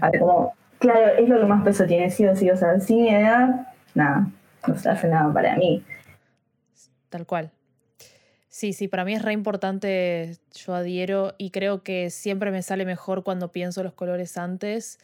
[0.83, 2.51] Claro, es lo que más peso tiene, sí o sí.
[2.51, 4.29] O sea, sin idea, nada,
[4.67, 5.83] no se hace nada para mí.
[7.09, 7.51] Tal cual.
[8.49, 12.85] Sí, sí, para mí es re importante, yo adhiero y creo que siempre me sale
[12.85, 14.99] mejor cuando pienso los colores antes.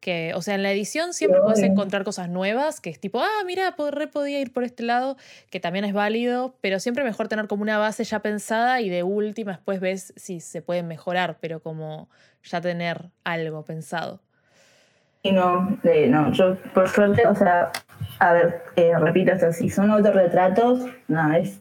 [0.00, 3.44] Que, o sea, en la edición siempre puedes encontrar cosas nuevas, que es tipo, ah,
[3.44, 5.16] mira, re podía ir por este lado,
[5.50, 9.02] que también es válido, pero siempre mejor tener como una base ya pensada y de
[9.02, 12.08] última después ves si se puede mejorar, pero como
[12.44, 14.20] ya tener algo pensado.
[15.26, 17.72] Y no, eh, no, yo por suerte, o sea,
[18.20, 21.60] a ver, eh, repito, o sea, si son autorretratos, no, es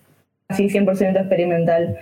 [0.50, 1.98] así 100% experimental.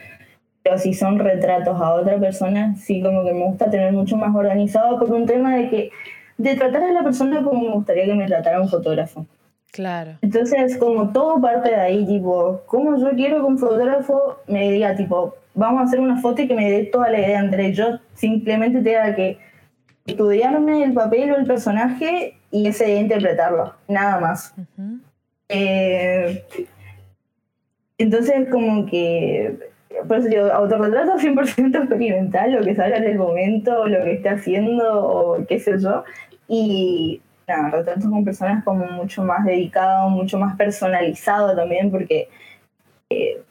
[0.61, 4.35] Pero si son retratos a otra persona, sí como que me gusta tener mucho más
[4.35, 5.91] organizado por un tema de que
[6.37, 9.25] de tratar a la persona como me gustaría que me tratara un fotógrafo.
[9.71, 10.17] Claro.
[10.21, 14.95] Entonces, como todo parte de ahí, tipo, como yo quiero que un fotógrafo me diga,
[14.95, 17.99] tipo, vamos a hacer una foto y que me dé toda la idea entre yo
[18.15, 19.37] simplemente tenga que
[20.05, 24.53] estudiarme el papel o el personaje y ese día interpretarlo, nada más.
[25.49, 26.43] eh,
[27.97, 29.57] entonces, como que,
[30.07, 34.29] por eso digo, autorretrato 100% experimental, lo que salga en el momento, lo que esté
[34.29, 36.03] haciendo, o qué sé yo.
[36.47, 42.27] Y nada, retratos con personas como mucho más dedicado, mucho más personalizado también, porque.
[43.09, 43.41] Eh,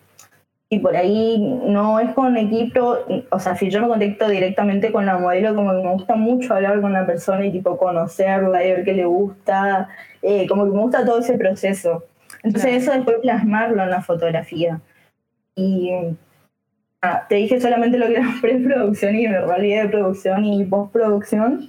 [0.73, 2.97] y por ahí no es con equipo,
[3.31, 6.55] o sea, si yo me contacto directamente con la modelo, como que me gusta mucho
[6.55, 9.91] hablar con la persona y tipo conocerla y ver qué le gusta,
[10.23, 12.05] eh, como que me gusta todo ese proceso.
[12.43, 14.81] Entonces eso después plasmarlo en la fotografía.
[15.57, 15.91] Y
[17.03, 21.69] ah, te dije solamente lo que era preproducción y me olvidé de producción y postproducción.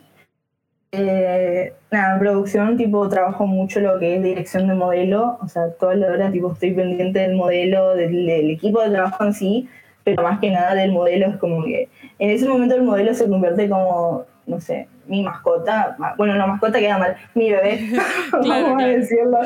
[0.95, 1.73] Eh,
[2.19, 6.31] producción tipo trabajo mucho lo que es dirección de modelo, o sea, toda la hora
[6.31, 9.69] tipo estoy pendiente del modelo, del, del equipo de trabajo en sí,
[10.03, 13.27] pero más que nada del modelo es como que en ese momento el modelo se
[13.27, 17.79] convierte como, no sé, mi mascota, bueno, la mascota queda mal, mi bebé,
[18.31, 19.39] vamos a decirlo.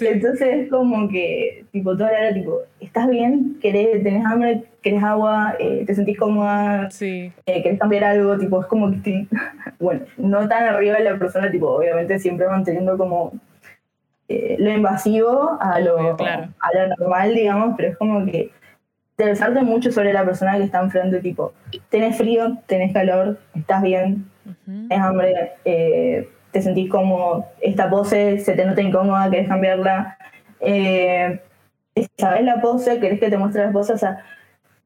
[0.00, 3.58] Entonces es como que, tipo, toda la hora, tipo, ¿estás bien?
[3.60, 4.64] ¿Querés, ¿Tenés hambre?
[4.82, 5.56] ¿Querés agua?
[5.58, 6.90] Eh, ¿Te sentís cómoda?
[6.90, 7.32] Sí.
[7.46, 8.38] Eh, ¿Querés cambiar algo?
[8.38, 9.28] Tipo, es como que estoy,
[9.80, 13.32] bueno, no tan arriba de la persona, tipo, obviamente siempre manteniendo como
[14.28, 18.50] eh, lo invasivo a lo, a lo normal, digamos, pero es como que
[19.16, 21.52] interesarte mucho sobre la persona que está enfrente, tipo,
[21.88, 24.28] tenés frío, tenés calor, estás bien,
[24.90, 30.16] es hambre, eh, te sentís como esta pose se te nota incómoda, querés cambiarla,
[30.60, 31.40] eh,
[32.16, 34.24] sabes la pose, querés que te muestre la pose, o sea,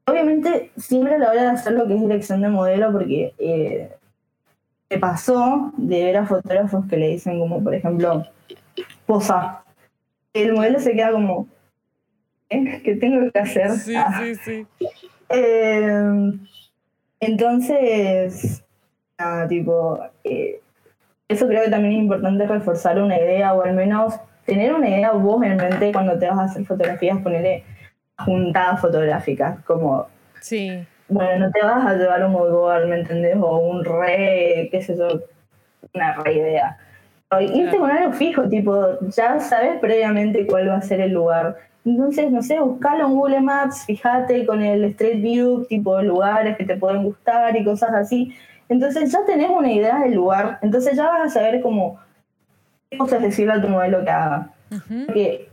[0.05, 3.91] obviamente siempre a la hora de hacer lo que es dirección de modelo, porque eh,
[4.89, 8.25] me pasó de ver a fotógrafos que le dicen como, por ejemplo,
[9.05, 9.63] posa.
[10.33, 11.47] El modelo se queda como,
[12.49, 12.81] ¿eh?
[12.83, 13.71] ¿qué tengo que hacer?
[13.71, 14.19] Sí, Ah.
[14.23, 14.67] sí, sí.
[15.29, 16.31] Eh,
[17.19, 18.63] entonces,
[19.47, 20.61] tipo, eh,
[21.27, 25.11] eso creo que también es importante reforzar una idea o al menos tener una idea
[25.11, 27.63] vos en mente cuando te vas a hacer fotografías, ponerle
[28.17, 30.07] juntadas fotográficas, como,
[30.41, 33.35] Sí, bueno, no te vas a llevar un Gold, ¿me entendés?
[33.39, 35.07] O un re, qué sé yo,
[35.93, 36.77] una re idea.
[37.31, 41.57] O irte con algo fijo, tipo, ya sabes previamente cuál va a ser el lugar.
[41.83, 46.65] Entonces, no sé, buscalo en Google Maps, fíjate con el Street View, tipo lugares que
[46.65, 48.35] te pueden gustar y cosas así.
[48.69, 51.99] Entonces ya tenés una idea del lugar, entonces ya vas a saber cómo
[52.89, 54.49] qué cosas decirle a tu modelo que haga.
[55.05, 55.49] Porque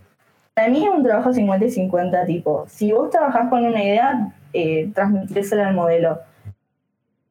[0.55, 4.33] para mí es un trabajo 50 y 50, tipo, si vos trabajás con una idea,
[4.53, 6.21] eh, transmitírsela al modelo.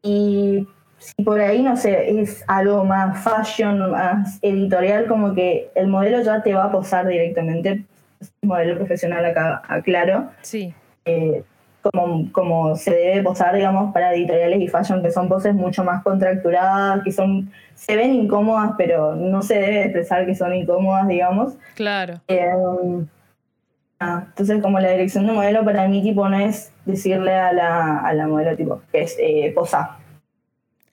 [0.02, 0.68] Y
[0.98, 6.22] si por ahí, no sé, es algo más fashion, más editorial, como que el modelo
[6.22, 7.86] ya te va a posar directamente,
[8.42, 10.74] modelo profesional acá, aclaro, sí,
[11.06, 11.44] eh,
[11.92, 16.04] como, como se debe posar, digamos, para editoriales y fashion, que son poses mucho más
[16.04, 21.54] contracturadas, que son, se ven incómodas, pero no se debe expresar que son incómodas, digamos.
[21.76, 22.16] claro.
[22.28, 22.52] Eh,
[24.00, 28.00] ah, entonces, como la dirección de modelo para mí, tipo, no es decirle a la,
[28.00, 29.98] a la modelo, tipo, que es eh, posa.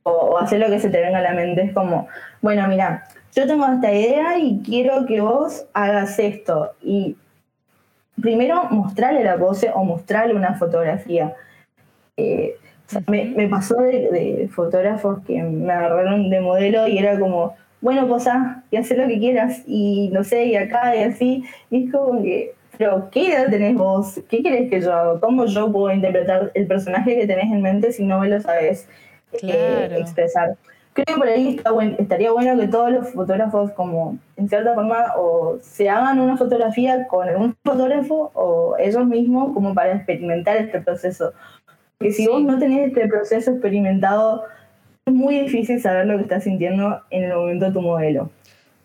[0.04, 1.62] O, o hacer lo que se te venga a la mente.
[1.62, 2.08] Es como,
[2.40, 6.72] bueno, mira, yo tengo esta idea y quiero que vos hagas esto.
[6.82, 7.16] Y
[8.20, 11.34] primero mostrarle la pose o mostrarle una fotografía.
[12.16, 16.98] Eh, o sea, me, me pasó de, de fotógrafos que me agarraron de modelo y
[16.98, 21.02] era como, bueno, posa y haz lo que quieras y no sé, y acá y
[21.02, 21.44] así.
[21.70, 24.20] Y es como que, pero ¿qué idea tenés vos?
[24.28, 25.20] ¿Qué querés que yo haga?
[25.20, 28.88] ¿Cómo yo puedo interpretar el personaje que tenés en mente si no me lo sabes
[29.42, 30.56] eh, expresar?
[30.94, 34.74] Creo que por ahí está buen- estaría bueno que todos los fotógrafos, como en cierta
[34.74, 40.56] forma, o se hagan una fotografía con un fotógrafo o ellos mismos, como para experimentar
[40.58, 41.32] este proceso.
[41.96, 42.28] Porque si Sí.
[42.28, 44.44] vos no tenés este proceso experimentado,
[45.06, 48.30] es muy difícil saber lo que estás sintiendo en el momento de tu modelo.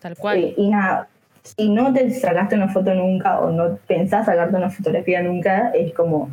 [0.00, 0.38] Tal cual.
[0.38, 1.08] Eh, y nada,
[1.42, 5.92] si no te sacaste una foto nunca o no pensás sacarte una fotografía nunca, es
[5.92, 6.30] como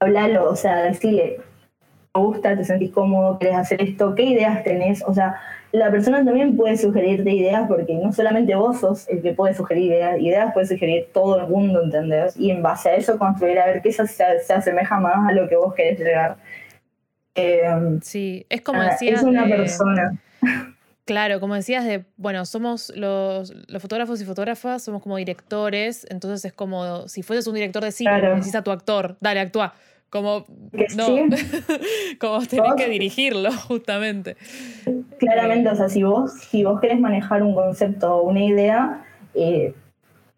[0.00, 1.40] hablalo, o sea, decirle,
[2.20, 5.34] gusta, te sentís cómodo, querés hacer esto, qué ideas tenés, o sea,
[5.72, 9.86] la persona también puede sugerirte ideas porque no solamente vos sos el que puede sugerir
[9.90, 12.36] ideas, ideas puede sugerir todo el mundo, ¿entendés?
[12.36, 15.48] Y en base a eso construir a ver qué se, se asemeja más a lo
[15.48, 16.36] que vos querés llegar.
[17.34, 19.20] Eh, Sí, es como decías.
[19.20, 20.16] es una de- persona.
[21.06, 26.44] Claro, como decías de, bueno, somos los, los fotógrafos y fotógrafas, somos como directores, entonces
[26.46, 28.36] es como si fueses un director de cine, Claro.
[28.36, 29.74] decís a tu actor, dale, actúa.
[30.14, 30.44] Como,
[30.96, 31.28] no, sí.
[32.20, 34.36] como tenés Vos- que dirigirlo, justamente.
[35.18, 39.74] Claramente, o sea, si vos, si vos querés manejar un concepto o una idea, eh,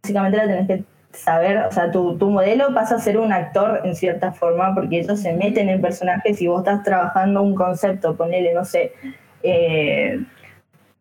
[0.03, 3.83] básicamente la tenés que saber, o sea, tu, tu modelo pasa a ser un actor
[3.85, 8.17] en cierta forma, porque ellos se meten en personajes y vos estás trabajando un concepto,
[8.17, 8.95] ponele, no sé,
[9.43, 10.19] eh,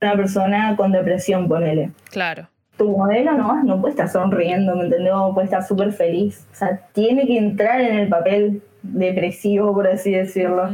[0.02, 1.92] una persona con depresión, ponele.
[2.12, 5.14] Claro, Tu modelo no, no puede estar sonriendo, ¿me entendés?
[5.16, 6.46] O puede estar súper feliz.
[6.52, 10.70] O sea, tiene que entrar en el papel depresivo, por así decirlo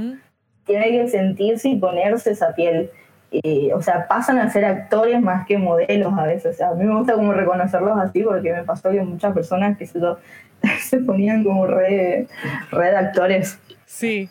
[0.66, 2.92] tiene que sentirse y ponerse esa piel.
[3.32, 6.56] Eh, o sea, pasan a ser actores más que modelos a veces.
[6.56, 9.78] O sea, a mí me gusta como reconocerlos así porque me pasó que muchas personas
[9.78, 10.18] que se, lo-
[10.80, 12.28] se ponían como re,
[12.72, 13.60] re de actores.
[13.86, 14.30] Sí,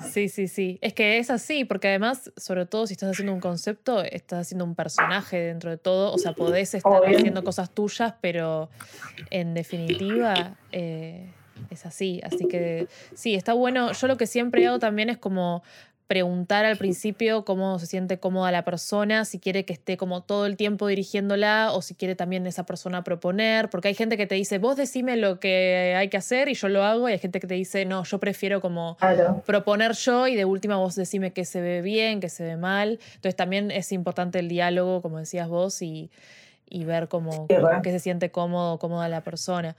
[0.00, 0.78] sí, sí, sí.
[0.80, 4.64] Es que es así, porque además, sobre todo si estás haciendo un concepto, estás haciendo
[4.64, 6.12] un personaje dentro de todo.
[6.12, 8.70] O sea, podés estar haciendo cosas tuyas, pero
[9.30, 11.30] en definitiva eh,
[11.70, 12.20] es así.
[12.24, 13.92] Así que sí, está bueno.
[13.92, 15.62] Yo lo que siempre hago también es como
[16.16, 20.44] preguntar al principio cómo se siente cómoda la persona, si quiere que esté como todo
[20.44, 24.34] el tiempo dirigiéndola o si quiere también esa persona proponer, porque hay gente que te
[24.34, 27.40] dice, vos decime lo que hay que hacer y yo lo hago, y hay gente
[27.40, 29.42] que te dice, no, yo prefiero como Claro.
[29.46, 32.98] proponer yo y de última vos decime qué se ve bien, qué se ve mal.
[33.14, 36.10] Entonces también es importante el diálogo, como decías vos, y,
[36.68, 39.76] y ver cómo, Sí, cómo- qué se siente cómodo, cómoda la persona.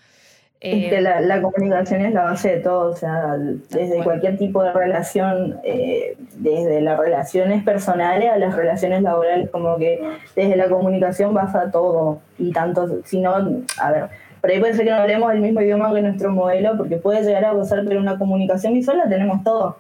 [0.64, 4.04] Es que la, la comunicación es la base de todo, o sea, desde cual.
[4.04, 10.02] cualquier tipo de relación, eh, desde las relaciones personales a las relaciones laborales, como que
[10.36, 13.36] desde la comunicación pasa todo, y tanto, si no,
[13.78, 14.08] a ver,
[14.40, 17.24] por ahí puede ser que no hablemos el mismo idioma que nuestro modelo, porque puede
[17.24, 19.78] llegar a pasar, pero una comunicación visual la tenemos todo.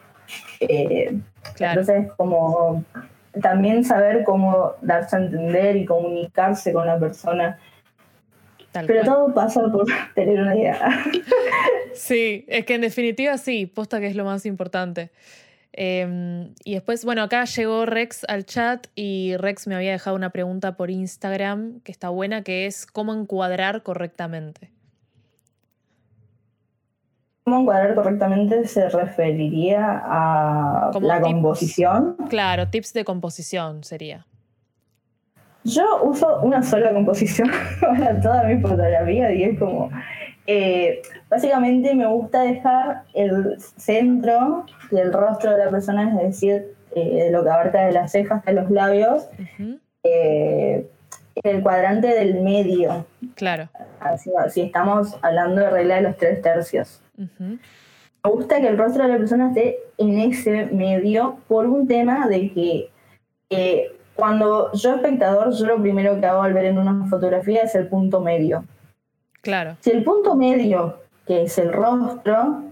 [0.59, 1.17] Eh,
[1.55, 1.81] Claro.
[1.81, 2.83] Entonces, como
[3.41, 7.59] también saber cómo darse a entender y comunicarse con la persona
[8.73, 11.03] Pero todo pasa por tener una idea.
[11.93, 15.11] sí, es que en definitiva sí, posta que es lo más importante.
[15.75, 20.29] Em, y después, bueno, acá llegó Rex al chat y Rex me había dejado una
[20.29, 24.69] pregunta por Instagram que está buena, que es cómo encuadrar correctamente.
[27.43, 32.15] ¿Cómo encuadrar correctamente se referiría a la composición?
[32.29, 34.25] Claro, tips de composición sería.
[35.63, 37.49] Yo uso una sola composición
[37.81, 39.89] para toda mi fotografía y es como
[40.45, 47.29] eh, básicamente me gusta dejar el centro del rostro de la persona, es decir, eh,
[47.31, 49.29] lo que abarca de las cejas hasta los labios,
[50.03, 50.89] eh,
[51.35, 53.05] en el cuadrante del medio.
[53.35, 53.69] Claro.
[54.49, 57.01] si estamos hablando de regla de los tres tercios.
[57.17, 62.27] Me gusta que el rostro de la persona esté en ese medio por un tema
[62.27, 62.89] de que
[64.15, 67.87] cuando yo espectador, yo lo primero que hago al ver en una fotografía es el
[67.87, 68.63] punto medio.
[69.41, 69.75] Claro.
[69.81, 72.63] Si el punto medio, que es el rostro,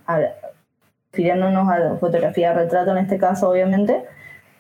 [1.12, 4.06] refiriéndonos a la fotografía de retrato en este caso, obviamente,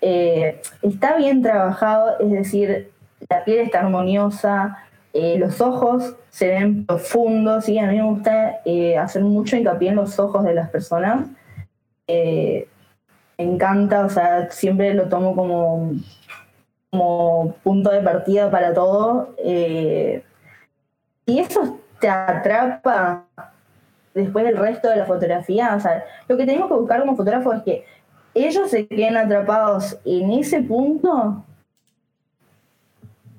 [0.02, 2.92] eh, está bien trabajado, es decir,
[3.30, 4.78] la piel está armoniosa,
[5.14, 9.90] eh, los ojos se ven profundos, y a mí me gusta eh, hacer mucho hincapié
[9.90, 11.28] en los ojos de las personas.
[12.08, 12.66] me
[13.38, 15.94] encanta, o sea, siempre lo tomo como,
[16.92, 19.34] como punto de partida para todo.
[19.38, 23.26] y eso te atrapa
[24.14, 25.76] después del resto de la fotografía.
[25.76, 27.86] O sea, lo que tenemos que buscar como fotógrafo es que
[28.34, 31.44] ellos se queden atrapados en ese punto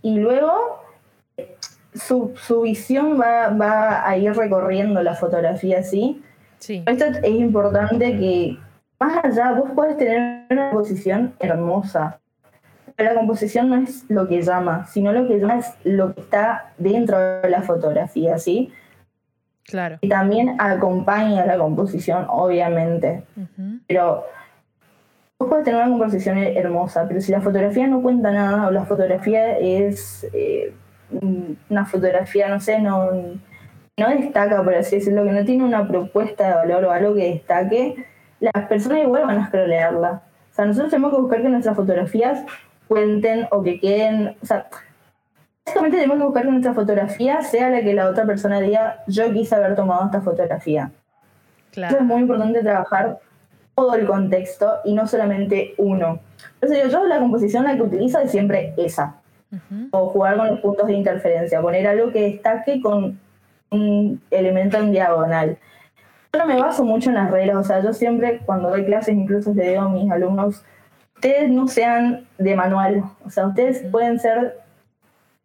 [0.03, 0.81] y luego
[1.95, 2.33] su,
[2.63, 6.23] visión va, a ir recorriendo la fotografía ¿sí?
[6.59, 6.83] sí.
[6.87, 8.59] Esto es importante que
[8.99, 12.19] más allá vos puedes tener una posición hermosa,
[12.97, 16.73] la composición no es lo que llama, sino lo que llama es lo que está
[16.79, 18.73] dentro de la fotografía, ¿sí?
[19.65, 19.99] Claro.
[20.01, 23.25] Y también acompaña la composición, obviamente.
[23.87, 24.25] Pero
[25.39, 28.85] vos podés tener una composición hermosa, pero si la fotografía no cuenta nada, o la
[28.85, 30.75] fotografía es eh,
[31.69, 33.11] una fotografía, no sé, no,
[33.97, 37.31] no destaca, por así decirlo, que no tiene una propuesta de valor o algo que
[37.35, 38.07] destaque,
[38.41, 40.23] las personas igual van a scrollearla.
[40.51, 42.45] O sea, nosotros tenemos que buscar que nuestras fotografías
[42.93, 44.67] cuenten o que queden, o sea,
[45.65, 49.33] básicamente tenemos que buscar que nuestra fotografía sea la que la otra persona diga, yo
[49.33, 50.91] quise haber tomado esta fotografía.
[51.71, 51.97] Claro.
[51.97, 53.19] es muy importante trabajar
[53.75, 56.21] todo el contexto y no solamente uno.
[56.61, 59.17] Entonces yo la composición la que utilizo es siempre esa.
[59.91, 63.19] O jugar con los puntos de interferencia, poner algo que destaque con
[63.71, 65.59] un elemento en diagonal.
[66.33, 69.15] Yo no me baso mucho en las reglas, o sea, yo siempre cuando doy clases
[69.15, 70.63] incluso le digo a mis alumnos,
[71.23, 74.59] ustedes no sean de manual, o sea, ustedes pueden ser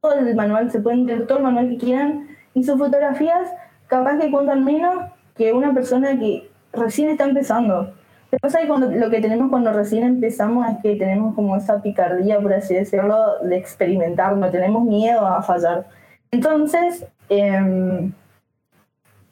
[0.01, 3.47] todo el manual, se pueden tener todo el manual que quieran y sus fotografías
[3.85, 5.05] capaz que cuentan menos
[5.35, 7.83] que una persona que recién está empezando.
[7.83, 11.35] Lo que pasa es que cuando, lo que tenemos cuando recién empezamos es que tenemos
[11.35, 15.85] como esa picardía, por así decirlo, de experimentar, no tenemos miedo a fallar.
[16.31, 18.11] Entonces, em,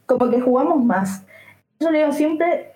[0.05, 1.25] como que jugamos más.
[1.79, 2.73] Yo le digo siempre,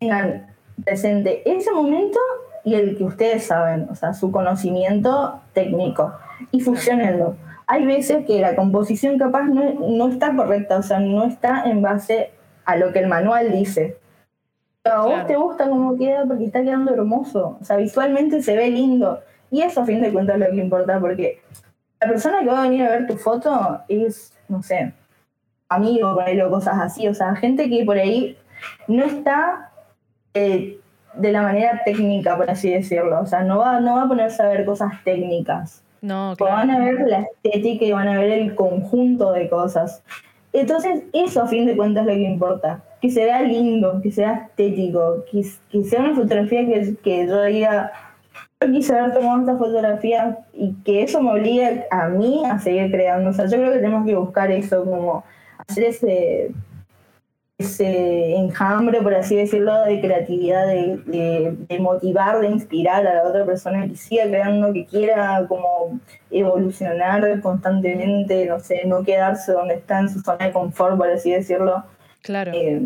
[0.00, 0.48] tengan
[0.84, 2.18] presente ese momento
[2.64, 6.14] y el que ustedes saben, o sea, su conocimiento técnico
[6.50, 7.36] y fusionenlo.
[7.66, 11.82] Hay veces que la composición capaz no, no, está correcta, o sea, no está en
[11.82, 12.30] base
[12.64, 13.98] a lo que el manual dice.
[14.82, 18.56] Pero a vos te gusta cómo queda porque está quedando hermoso, o sea, visualmente se
[18.56, 19.20] ve lindo.
[19.50, 21.42] Y eso a fin de cuentas es lo que importa, porque
[22.00, 24.92] la persona que va a venir a ver tu foto es, no sé,
[25.68, 28.36] amigo, o cosas así, o sea, gente que por ahí
[28.88, 29.70] no está
[30.34, 30.80] eh,
[31.16, 33.20] de la manera técnica, por así decirlo.
[33.20, 35.82] O sea, no va, no va a ponerse a ver cosas técnicas.
[36.02, 36.56] No, claro.
[36.56, 40.02] Van a ver la estética y van a ver el conjunto de cosas.
[40.52, 42.82] Entonces, eso a fin de cuentas es lo que importa.
[43.00, 47.42] Que se vea lindo, que sea estético, que, que sea una fotografía que, que yo
[47.42, 47.92] diga,
[48.60, 52.90] yo quise haber tomado esta fotografía y que eso me obligue a mí a seguir
[52.90, 53.30] creando.
[53.30, 55.24] O sea, yo creo que tenemos que buscar eso, como
[55.66, 56.50] hacer ese
[57.58, 63.86] ese enjambre, por así decirlo, de creatividad, de, motivar, de inspirar a la otra persona
[63.86, 66.00] que siga creando, que quiera como
[66.30, 71.30] evolucionar constantemente, no sé, no quedarse donde está en su zona de confort, por así
[71.30, 71.84] decirlo.
[72.22, 72.52] Claro.
[72.54, 72.80] Eh,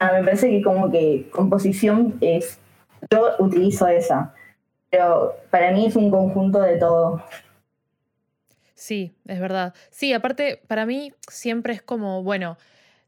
[0.00, 2.60] me parece que como que composición es,
[3.10, 4.34] yo utilizo esa,
[4.90, 7.24] pero para mí es un conjunto de todo.
[8.74, 9.74] Sí, es verdad.
[9.90, 12.58] Sí, aparte, para mí siempre es como, bueno,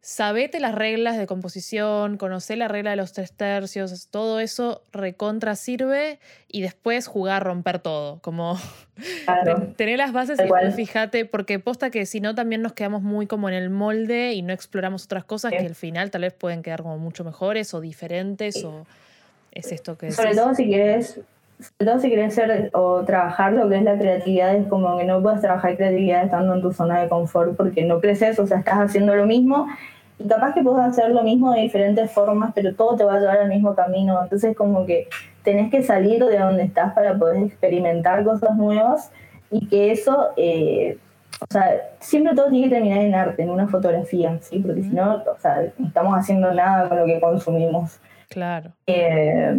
[0.01, 5.57] sabete las reglas de composición, conoce la regla de los tres tercios, todo eso recontra
[5.57, 8.59] sirve y después jugar a romper todo, como
[9.77, 13.27] tener las bases y después fíjate, porque posta que si no también nos quedamos muy
[13.27, 16.63] como en el molde y no exploramos otras cosas que al final tal vez pueden
[16.63, 18.87] quedar como mucho mejores o diferentes o
[19.53, 20.13] es esto que...
[20.13, 21.21] Sobre todo si quieres
[21.59, 25.05] sobre todo si quieres ser o trabajar lo que es la creatividad, es como que
[25.05, 28.59] no puedes trabajar creatividad estando en tu zona de confort porque no creces, o sea,
[28.59, 29.67] estás haciendo lo mismo
[30.19, 33.21] y capaz que puedes hacer lo mismo de diferentes formas, pero todo te va a
[33.21, 34.23] llevar al mismo camino.
[34.23, 35.09] Entonces como que
[35.43, 39.11] tenés que salir de donde estás para poder experimentar cosas nuevas
[39.51, 40.99] y que eso, eh,
[41.41, 44.59] o sea, siempre todo tiene que terminar en arte, en una fotografía, ¿sí?
[44.59, 47.99] Porque si no, o sea, no estamos haciendo nada con lo que consumimos.
[48.29, 48.73] Claro.
[48.87, 49.55] Eh,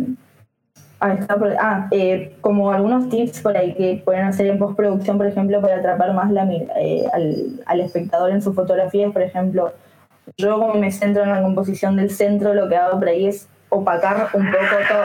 [1.00, 5.78] ah, eh, como algunos tips por ahí que pueden hacer en postproducción, por ejemplo, para
[5.78, 6.44] atrapar más la,
[7.14, 9.74] al, al espectador en sus fotografías, por ejemplo,
[10.38, 13.48] yo como me centro en la composición del centro, lo que hago por ahí es
[13.70, 15.04] opacar un poco todo.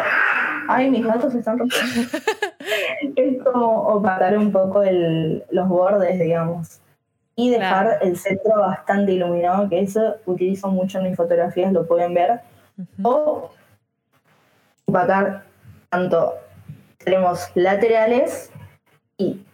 [0.68, 1.93] Ay, mis gatos se están rompiendo.
[3.16, 6.80] es como opacar un poco el, los bordes, digamos.
[7.34, 12.14] Y dejar el centro bastante iluminado, que eso utilizo mucho en mis fotografías, lo pueden
[12.14, 12.40] ver.
[13.03, 13.51] O
[14.86, 15.45] opacar
[15.93, 16.34] tanto
[16.97, 18.51] extremos laterales
[19.18, 19.45] y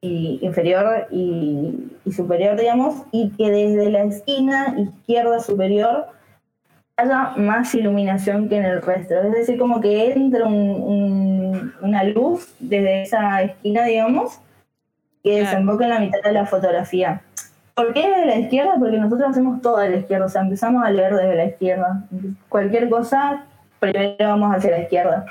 [0.00, 6.06] inferior y, superior, digamos, y que desde la esquina izquierda superior
[6.96, 9.14] haya más iluminación que en el resto.
[9.14, 14.40] Es decir, como que entra una luz desde esa esquina, digamos,
[15.22, 17.22] que desemboca en la mitad de la fotografía.
[17.74, 18.76] ¿Por qué desde la izquierda?
[18.78, 22.04] Porque nosotros hacemos todo a la izquierda, o sea, empezamos a leer desde la izquierda.
[22.48, 23.44] Cualquier cosa,
[23.80, 25.26] primero vamos hacia la izquierda.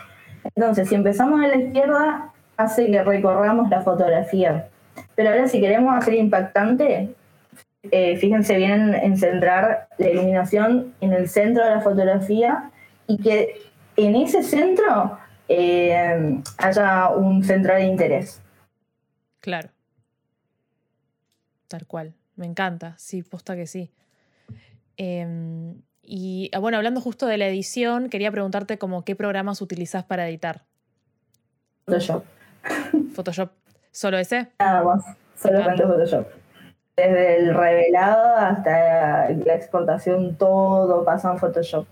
[0.55, 4.69] Entonces, si empezamos a la izquierda, hace que recorramos la fotografía.
[5.15, 7.15] Pero ahora si queremos hacer impactante,
[7.83, 12.71] eh, fíjense bien en, centrar la iluminación en el centro de la fotografía
[13.07, 13.55] y que
[13.97, 15.17] en ese centro
[15.47, 18.41] eh, haya un centro de interés.
[19.39, 19.69] Claro.
[21.67, 22.13] Tal cual.
[22.35, 22.95] Me encanta.
[22.97, 23.91] Sí, posta que sí.
[24.97, 30.03] Em, y ah, bueno, hablando justo de la edición, quería preguntarte como qué programas utilizas
[30.03, 30.61] para editar.
[31.85, 32.23] Photoshop.
[33.13, 33.51] Photoshop,
[33.91, 34.49] ¿solo ese?
[34.59, 36.27] Nada más, solamente Photoshop.
[36.95, 41.87] Desde el revelado hasta la exportación, todo pasa en Photoshop.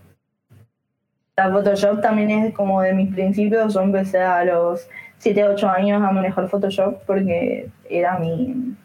[1.37, 3.73] La Photoshop también es como de mis principios.
[3.73, 4.87] Yo empecé a los
[5.17, 8.75] 7, 8 años a manejar Photoshop porque era mi,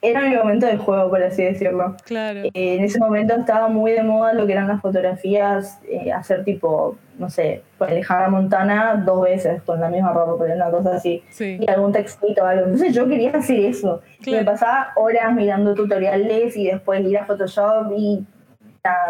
[0.00, 1.96] era mi momento de juego, por así decirlo.
[2.04, 2.40] Claro.
[2.44, 6.44] Eh, en ese momento estaba muy de moda lo que eran las fotografías, eh, hacer
[6.44, 10.96] tipo, no sé, pues Hannah Montana dos veces con la misma ropa, por una cosa
[10.96, 11.22] así.
[11.40, 12.64] Y algún textito o algo.
[12.64, 14.00] Entonces yo quería hacer eso.
[14.26, 18.24] me pasaba horas mirando tutoriales y después ir a Photoshop y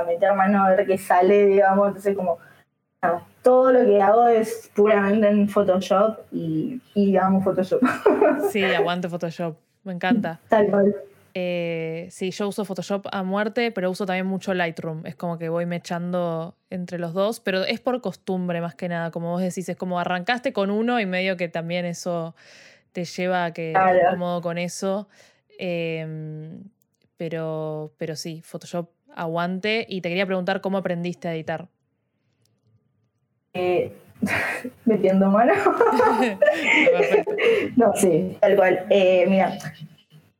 [0.06, 1.88] meter mano a ver qué sale, digamos.
[1.88, 2.38] Entonces como,
[3.42, 7.80] todo lo que hago es puramente en Photoshop y, y digamos Photoshop.
[8.50, 9.67] Sí, aguante Photoshop.
[9.84, 10.40] Me encanta.
[10.48, 10.94] Tal cual.
[11.34, 15.06] Eh, sí, yo uso Photoshop a muerte, pero uso también mucho Lightroom.
[15.06, 19.10] Es como que voy mechando entre los dos, pero es por costumbre más que nada.
[19.10, 22.34] Como vos decís, es como arrancaste con uno y medio que también eso
[22.92, 24.00] te lleva a que claro.
[24.10, 25.08] cómodo con eso.
[25.58, 26.64] Em,
[27.16, 29.86] pero, pero sí, Photoshop aguante.
[29.88, 31.68] Y te quería preguntar cómo aprendiste a editar.
[33.54, 33.92] Eh,
[34.84, 35.52] metiendo mano.
[37.76, 38.86] no, sí, tal cual.
[38.90, 39.58] Eh, mira,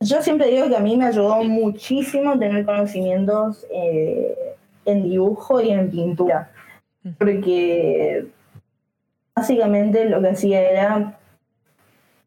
[0.01, 5.71] yo siempre digo que a mí me ayudó muchísimo tener conocimientos eh, en dibujo y
[5.71, 6.51] en pintura,
[7.19, 8.27] porque
[9.35, 11.19] básicamente lo que hacía era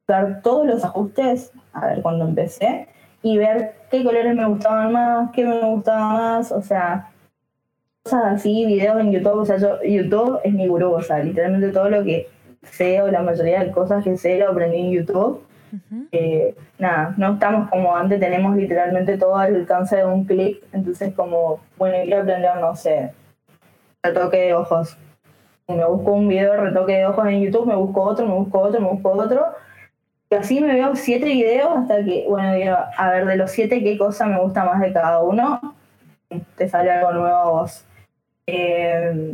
[0.08, 2.88] dar todos los ajustes, a ver, cuando empecé,
[3.24, 7.11] y ver qué colores me gustaban más, qué me gustaba más, o sea,
[8.04, 11.70] cosas así, videos en YouTube, o sea, yo, YouTube es mi gurú, o sea, literalmente
[11.70, 12.30] todo lo que
[12.64, 15.44] sé o la mayoría de cosas que sé lo aprendí en YouTube.
[16.12, 21.14] Eh, nada, no estamos como antes, tenemos literalmente todo al alcance de un clic, entonces
[21.14, 23.14] como, bueno, quiero aprender, no sé,
[24.04, 24.98] retoque de ojos.
[25.68, 28.60] Me busco un video de retoque de ojos en YouTube, me busco otro, me busco
[28.60, 29.46] otro, me busco otro.
[30.30, 33.82] Y así me veo siete videos hasta que, bueno, digo, a ver, de los siete,
[33.84, 35.76] qué cosa me gusta más de cada uno.
[36.58, 37.86] Te sale algo nuevo a vos.
[38.54, 39.34] Eh,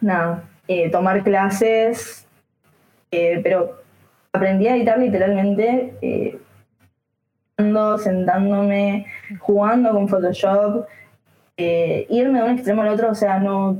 [0.00, 2.24] nada, eh, tomar clases,
[3.10, 3.82] eh, pero
[4.32, 6.38] aprendí a editar literalmente
[7.98, 9.06] sentándome,
[9.40, 10.86] jugando con Photoshop,
[11.56, 13.76] irme de un extremo al otro, o sea, no,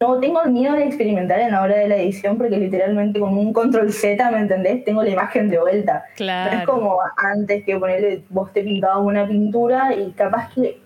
[0.00, 3.52] no tengo miedo de experimentar en la hora de la edición porque literalmente con un
[3.52, 4.84] control Z, ¿me entendés?
[4.84, 6.04] Tengo la imagen de vuelta.
[6.16, 6.58] Claro.
[6.58, 10.80] es como antes que ponerle, vos te pintabas una pintura y capaz que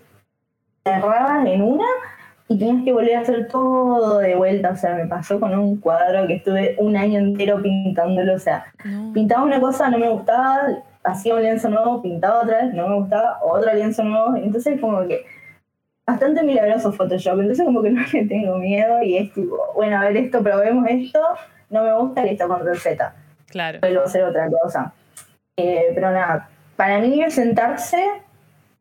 [0.83, 1.87] cerrabas en una
[2.47, 4.71] y tenías que volver a hacer todo de vuelta.
[4.71, 8.35] O sea, me pasó con un cuadro que estuve un año entero pintándolo.
[8.35, 8.65] O sea,
[9.13, 10.67] pintaba una cosa, no me gustaba,
[11.03, 14.35] hacía un lienzo nuevo, pintaba otra vez, no me gustaba, otro lienzo nuevo.
[14.35, 15.25] Entonces, como que
[16.05, 17.39] bastante milagroso Photoshop.
[17.39, 20.85] Entonces, como que no le tengo miedo y es tipo, bueno, a ver esto, probemos
[20.87, 21.19] esto,
[21.69, 23.15] no me gusta, listo, control Z.
[23.47, 23.79] Claro.
[23.81, 24.93] Vuelvo a hacer otra cosa.
[25.57, 28.03] Eh, pero nada, para mí sentarse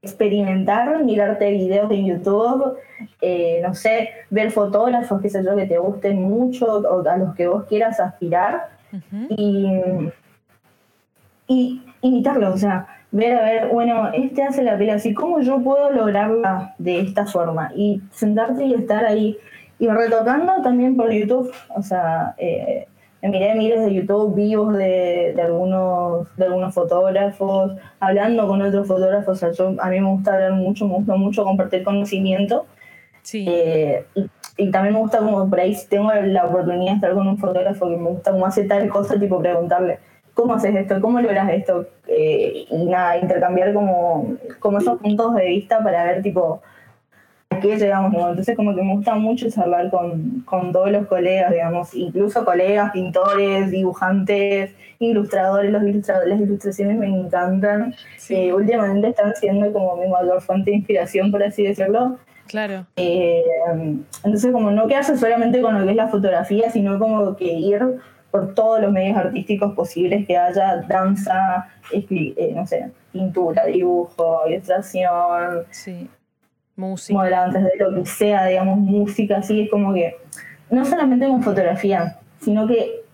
[0.05, 2.77] experimentar, mirarte videos en YouTube,
[3.21, 7.35] eh, no sé, ver fotógrafos, qué sé yo, que te gusten mucho o a los
[7.35, 8.69] que vos quieras aspirar
[9.29, 9.69] y,
[11.49, 15.61] y imitarlos, o sea, ver a ver, bueno, este hace la pila así, ¿cómo yo
[15.63, 17.73] puedo lograrla de esta forma?
[17.75, 19.37] Y sentarte y estar ahí
[19.79, 22.87] y retocando también por YouTube, o sea, eh,
[23.29, 29.43] miré miles de YouTube vivos de, algunos, de algunos fotógrafos, hablando con otros fotógrafos.
[29.43, 32.67] a mí me gusta hablar mucho, me gusta mucho compartir conocimiento.
[33.23, 33.47] Sí.
[33.49, 34.05] Eh,
[34.57, 37.39] y, también me gusta como por ahí si tengo la oportunidad de estar con un
[37.39, 39.99] fotógrafo que me gusta como hace tal cosa, tipo preguntarle,
[40.35, 41.01] ¿cómo haces esto?
[41.01, 41.87] ¿Cómo logras esto?
[42.07, 46.61] Eh, y nada, intercambiar como, como esos puntos de vista para ver tipo
[47.61, 51.95] qué llegamos, Entonces como que me gusta mucho charlar con, con, todos los colegas, digamos,
[51.95, 57.95] incluso colegas, pintores, dibujantes, ilustradores, los ilustradores, las ilustraciones me encantan.
[58.29, 62.19] Eh, últimamente están siendo como mi mayor fuente de inspiración, por así decirlo.
[62.47, 62.87] Claro.
[62.97, 63.43] Eh,
[64.23, 67.83] entonces como no quedarse solamente con lo que es la fotografía, sino como que ir
[68.31, 75.65] por todos los medios artísticos posibles que haya, danza, eh, no sé, pintura, dibujo, ilustración.
[75.71, 76.09] Sí
[76.77, 77.45] música.
[77.45, 80.17] antes de lo que sea, digamos, música, así es como que,
[80.71, 83.05] no solamente con fotografía, sino que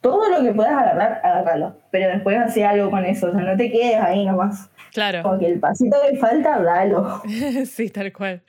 [0.00, 3.56] todo lo que puedas agarrar, agárralo, pero después hace algo con eso, o sea, no
[3.56, 4.70] te quedes ahí nomás.
[4.92, 5.22] Claro.
[5.22, 7.22] Como que el pasito que falta, dalo.
[7.66, 8.42] sí, tal cual.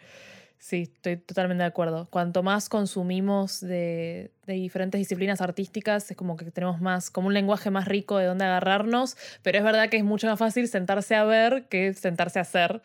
[0.62, 2.08] Sí, estoy totalmente de acuerdo.
[2.12, 7.72] Cuanto más consumimos de, diferentes disciplinas artísticas, es como que tenemos más, como un lenguaje
[7.72, 11.24] más rico de dónde agarrarnos, pero es verdad que es mucho más fácil sentarse a
[11.24, 12.84] ver que sentarse a hacer.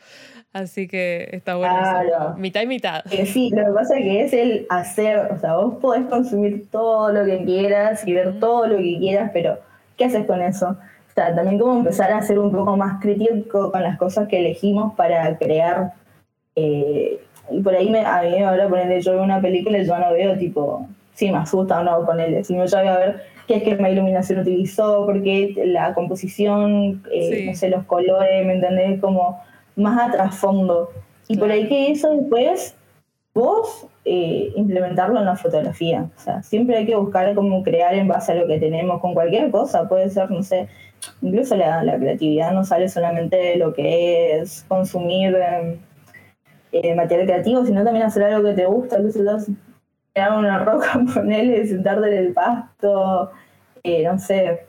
[0.55, 1.75] Así que está bueno.
[1.75, 2.35] Claro.
[2.39, 3.05] Mitad y mitad.
[3.27, 7.13] sí, lo que pasa es que es el hacer, o sea, vos podés consumir todo
[7.13, 9.59] lo que quieras y ver todo lo que quieras, pero
[9.99, 10.71] ¿qué haces con eso?
[10.71, 14.39] O sea, también como empezar a ser un poco más crítico con las cosas que
[14.39, 15.93] elegimos para crear.
[16.59, 17.21] Eh,
[17.63, 20.37] por ahí me, a mí ahora ponerle yo veo una película y yo no veo
[20.37, 23.77] tipo, si me asusta o no ponerle, sino yo voy a ver qué es que
[23.77, 29.01] la iluminación utilizó, porque la composición, eh, no sé, los colores, ¿me entendés?
[29.01, 29.41] Como
[29.77, 30.91] más a trasfondo.
[31.29, 32.77] Y por ahí que eso después
[33.35, 36.09] vos eh, implementarlo en la fotografía.
[36.17, 39.15] O sea, siempre hay que buscar cómo crear en base a lo que tenemos, con
[39.15, 40.69] cualquier cosa, puede ser, no sé,
[41.23, 45.37] incluso la, la creatividad no sale solamente de lo que es consumir.
[45.37, 45.79] Em,
[46.73, 51.67] eh, material creativo, sino también hacer algo que te gusta, que se una roca, ponerle,
[51.67, 53.31] sentarte en el pasto,
[53.83, 54.67] eh, no sé,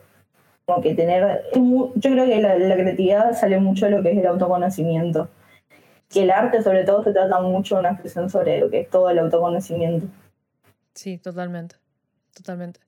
[0.64, 4.26] como que tener, yo creo que la, creatividad sale mucho de lo que es el
[4.26, 5.28] autoconocimiento.
[6.10, 8.90] Que el arte sobre todo se trata mucho de una expresión sobre lo que es
[8.90, 10.06] todo el autoconocimiento.
[10.94, 11.76] Sí, totalmente,
[12.34, 12.80] totalmente.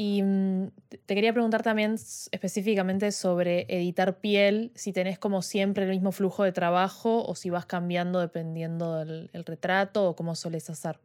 [0.00, 0.70] Y mm,
[1.06, 1.94] te quería preguntar también
[2.30, 7.50] específicamente sobre editar piel, si tenés como siempre el mismo flujo de trabajo o si
[7.50, 11.00] vas cambiando dependiendo del retrato o cómo sueles hacer.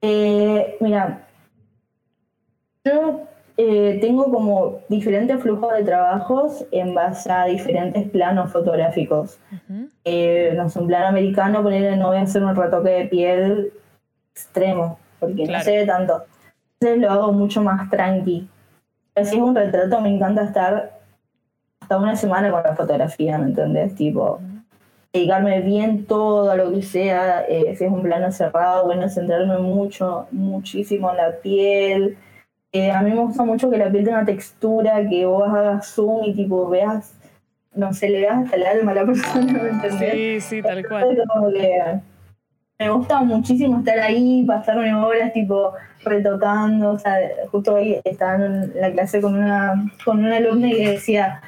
[0.00, 1.24] Eh, mira,
[2.84, 9.38] yo eh, tengo como diferentes flujos de trabajos en base a diferentes planos fotográficos.
[10.04, 13.72] Eh, no sé, un plano americano, ponerle no voy a hacer un retoque de piel
[14.34, 16.24] extremo, porque no se ve tanto
[16.82, 18.48] lo hago mucho más tranqui.
[19.16, 20.98] Si es un retrato, me encanta estar
[21.80, 23.94] hasta una semana con la fotografía, ¿me entendés?
[23.94, 24.40] Tipo,
[25.12, 29.58] dedicarme bien todo a lo que sea, eh, si es un plano cerrado, bueno, centrarme
[29.58, 32.16] mucho, muchísimo en la piel.
[32.72, 36.24] Eh, a mí me gusta mucho que la piel tenga textura, que vos hagas zoom
[36.24, 37.14] y tipo veas,
[37.74, 40.12] no sé, le veas hasta el alma a la persona, ¿me entendés?
[40.12, 41.22] Sí, sí, tal cual
[42.82, 45.72] me gusta muchísimo estar ahí, pasarme horas tipo
[46.04, 47.16] retocando, o sea,
[47.50, 51.40] justo hoy estaba en la clase con una, con una alumna y le decía,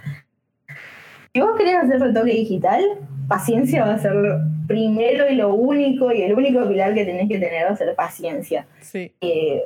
[1.33, 2.81] si vos querés hacer retoque digital,
[3.27, 7.29] paciencia va a ser lo primero y lo único y el único pilar que tenés
[7.29, 8.67] que tener va a ser paciencia.
[8.81, 9.13] Sí.
[9.21, 9.65] Eh,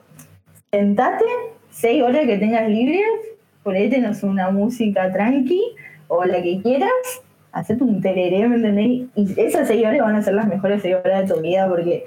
[0.73, 1.27] sentate,
[1.71, 3.05] seis horas que tengas libres,
[3.63, 5.61] ponete una música tranqui
[6.09, 6.91] o la que quieras
[7.53, 9.09] hacerte un teleré, ¿me entendés?
[9.15, 12.07] Y esas seis horas van a ser las mejores seis horas de tu vida porque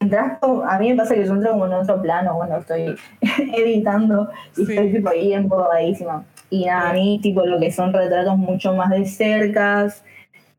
[0.00, 2.96] entras a mí me pasa que yo entro como en otro plano, bueno, estoy
[3.56, 6.24] editando y estoy tipo ahí embobadísima.
[6.50, 10.04] Y nada, a mí tipo lo que son retratos mucho más de cercas,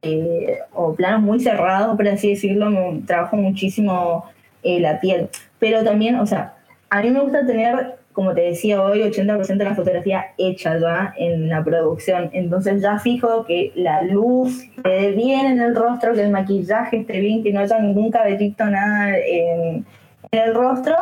[0.02, 4.26] eh, o planos muy cerrados, por así decirlo, me- trabajo muchísimo
[4.64, 5.30] eh, la piel.
[5.60, 6.54] Pero también, o sea,
[6.90, 11.14] a mí me gusta tener, como te decía hoy, 80% de la fotografía hecha ya
[11.18, 12.32] en la producción.
[12.34, 17.20] Entonces ya fijo que la luz quede bien en el rostro, que el maquillaje esté
[17.20, 19.86] bien, que no haya ningún cabellito, nada en,
[20.32, 20.96] en el rostro,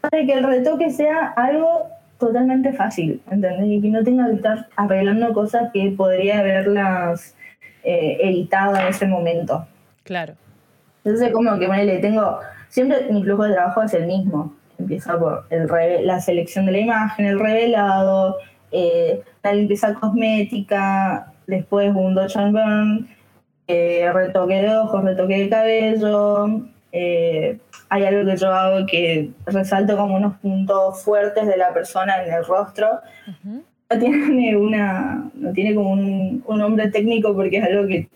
[0.00, 3.66] para que el retoque sea algo totalmente fácil, ¿entendés?
[3.66, 7.36] Y que no tenga que estar arreglando cosas que podría haberlas
[7.84, 9.66] eh, editado en ese momento.
[10.04, 10.32] Claro.
[11.04, 12.38] Entonces, como que ponele, tengo.
[12.70, 14.54] Siempre mi flujo de trabajo es el mismo.
[14.82, 18.36] Empieza por el la selección de la imagen, el revelado,
[18.72, 23.08] eh, la limpieza cosmética, después un dodge and burn,
[23.68, 26.62] eh, retoque de ojos, retoque de cabello.
[26.90, 27.58] eh,
[27.88, 32.32] hay algo que yo hago que resalto como unos puntos fuertes de la persona en
[32.32, 32.88] el rostro.
[33.44, 35.30] No tiene una.
[35.34, 38.08] No tiene como un, un nombre técnico porque es algo que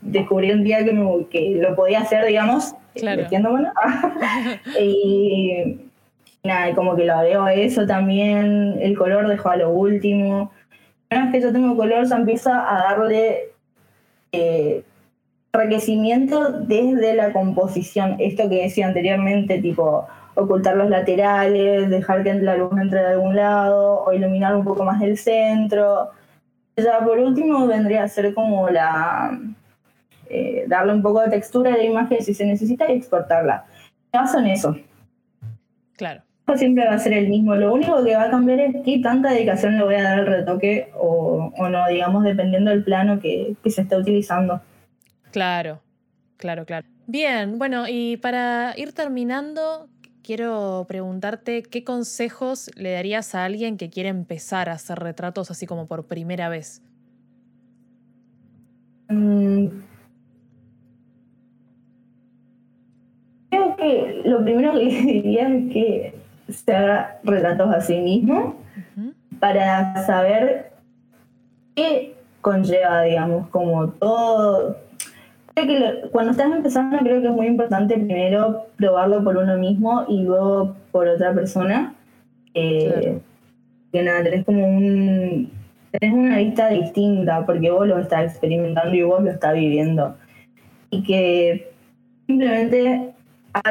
[0.00, 3.22] descubrí un día que, me- que lo podía hacer, digamos, Claro.
[3.22, 3.68] metiéndomelo.
[4.80, 5.78] y
[6.42, 10.50] nada, y como que lo agrego a eso también, el color dejo a lo último.
[11.10, 13.50] Una vez que yo tengo color, ya empieza a darle
[14.32, 14.82] eh,
[15.52, 18.16] enriquecimiento desde la composición.
[18.18, 23.36] Esto que decía anteriormente, tipo ocultar los laterales, dejar que la luz entre de algún
[23.36, 26.10] lado, o iluminar un poco más el centro.
[26.76, 29.38] Ya por último vendría a ser como la
[30.30, 33.64] eh, darle un poco de textura a la imagen si se necesita y exportarla.
[34.12, 34.76] Me baso en eso.
[35.96, 36.22] Claro.
[36.56, 37.54] Siempre va a ser el mismo.
[37.54, 40.26] Lo único que va a cambiar es qué tanta dedicación le voy a dar al
[40.26, 44.60] retoque o, o no, digamos, dependiendo del plano que, que se esté utilizando.
[45.30, 45.80] Claro,
[46.36, 46.86] claro, claro.
[47.06, 49.88] Bien, bueno, y para ir terminando,
[50.22, 55.66] quiero preguntarte qué consejos le darías a alguien que quiere empezar a hacer retratos así
[55.66, 56.82] como por primera vez.
[59.08, 59.89] Mm.
[63.80, 66.14] Que lo primero que le diría es que
[66.48, 68.56] se haga retratos a sí mismo
[69.38, 70.70] para saber
[71.74, 74.76] qué conlleva, digamos, como todo.
[75.54, 79.56] Creo que lo- cuando estás empezando, creo que es muy importante primero probarlo por uno
[79.58, 81.94] mismo y luego por otra persona.
[82.54, 83.20] Eh, Claro.
[83.92, 85.50] Que nada, tenés como un.
[85.90, 90.16] Tenés una vista distinta porque vos lo estás experimentando y vos lo estás viviendo.
[90.90, 91.72] Y que
[92.28, 93.10] simplemente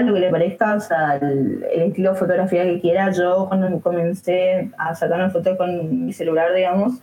[0.02, 3.12] lo que le parezca, o sea, el, el estilo de fotografía que quiera.
[3.12, 7.02] Yo cuando comencé a sacar una foto con mi celular, digamos,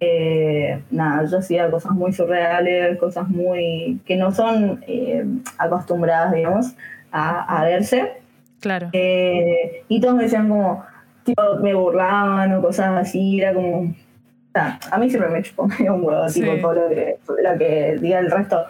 [0.00, 5.24] eh, nada, yo hacía cosas muy surreales, cosas muy que no son eh,
[5.58, 6.74] acostumbradas, digamos,
[7.12, 8.12] a, a verse.
[8.60, 10.84] Claro, Eh, y todos me decían como,
[11.24, 13.80] tipo, me burlaban o cosas así, era como...
[13.82, 13.94] o
[14.54, 16.60] sea, a mí siempre me chupó medio un huevo, tipo, Sí.
[16.62, 18.64] todo lo que, lo que diga el resto.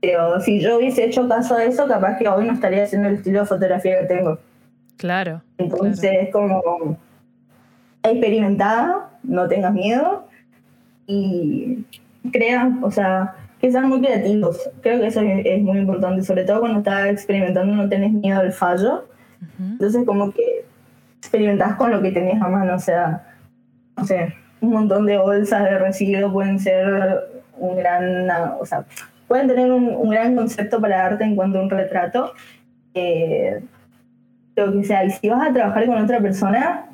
[0.00, 3.16] Pero si yo hubiese hecho caso a eso, capaz que hoy no estaría haciendo el
[3.16, 4.38] estilo de fotografía que tengo.
[4.96, 5.42] claro.
[5.58, 6.96] Entonces, como
[8.02, 10.26] experimentada, no tengas miedo
[11.06, 11.84] y
[12.32, 14.70] crea, o sea, que sean muy creativos.
[14.82, 18.52] Creo que eso es, muy importante, sobre todo cuando estás experimentando no tenés miedo al
[18.52, 19.08] fallo.
[19.58, 20.64] Entonces, como que
[21.18, 23.24] experimentás con lo que tenés a mano, o sea,
[23.96, 27.24] no sé, un montón de bolsas de residuos pueden ser
[27.56, 28.28] un gran,
[28.60, 28.84] o sea,
[29.28, 32.32] pueden tener un, un gran concepto para darte en cuanto a un retrato.
[32.94, 33.60] Eh,
[34.56, 36.86] lo que sea, y si vas a trabajar con otra persona,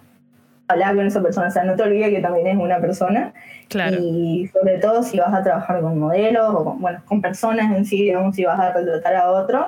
[0.68, 3.32] hablar con esa persona, o sea, no te olvides que también es una persona.
[3.68, 7.74] Claro, Y sobre todo si vas a trabajar con modelos o con, bueno, con personas
[7.74, 9.66] en sí, digamos, si vas a retratar a otro,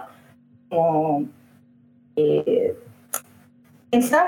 [0.69, 1.25] como
[2.17, 2.77] eh,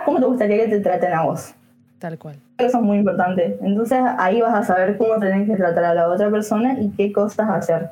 [0.05, 1.55] cómo te gustaría que te traten a vos.
[1.99, 2.37] tal cual.
[2.59, 3.59] Eso es muy importante.
[3.63, 7.13] Entonces ahí vas a saber cómo tenés que tratar a la otra persona y qué
[7.13, 7.91] cosas hacer.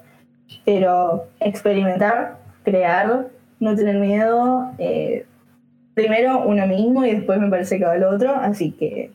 [0.65, 3.29] Pero experimentar, crear,
[3.61, 5.27] no tener miedo, eh,
[5.95, 9.13] primero uno mismo y después me parece que va el otro, así que...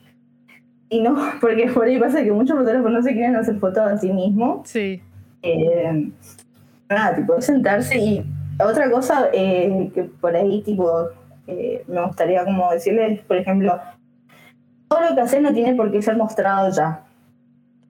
[0.90, 3.98] Y no, porque por ahí pasa que muchos fotógrafos no se quieren hacer fotos a
[3.98, 4.68] sí mismos.
[4.68, 5.02] Sí,
[5.44, 6.12] Eh,
[6.90, 8.26] nada, tipo, sentarse y
[8.60, 11.10] otra cosa eh, que por ahí, tipo,
[11.48, 13.80] eh, me gustaría como decirles, por ejemplo,
[14.88, 17.04] todo lo que haces no tiene por qué ser mostrado ya.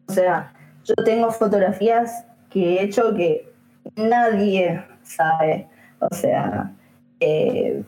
[0.08, 3.52] O sea, yo tengo fotografías que he hecho que
[3.96, 5.68] nadie sabe.
[6.00, 6.72] O sea,
[7.20, 7.84] eh,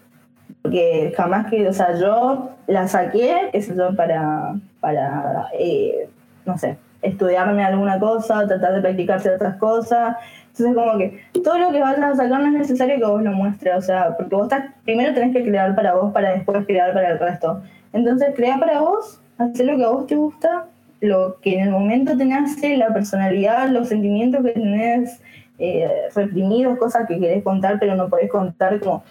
[0.61, 6.09] porque jamás que, o sea, yo la saqué, qué yo, para, para eh,
[6.45, 10.15] no sé, estudiarme alguna cosa, tratar de practicar ciertas cosas.
[10.47, 13.31] Entonces, como que todo lo que vayas a sacar no es necesario que vos lo
[13.31, 16.93] muestres, o sea, porque vos estás, primero tenés que crear para vos para después crear
[16.93, 17.61] para el resto.
[17.91, 20.67] Entonces, crea para vos, haz lo que a vos te gusta,
[21.03, 25.19] lo que en el momento te la personalidad, los sentimientos que tenés
[25.59, 29.03] eh, reprimidos, cosas que querés contar pero no podés contar, como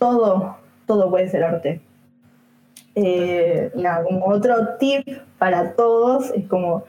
[0.00, 1.80] todo, todo puede ser arte.
[2.96, 5.06] Eh, nada, como otro tip
[5.38, 6.82] para todos es como,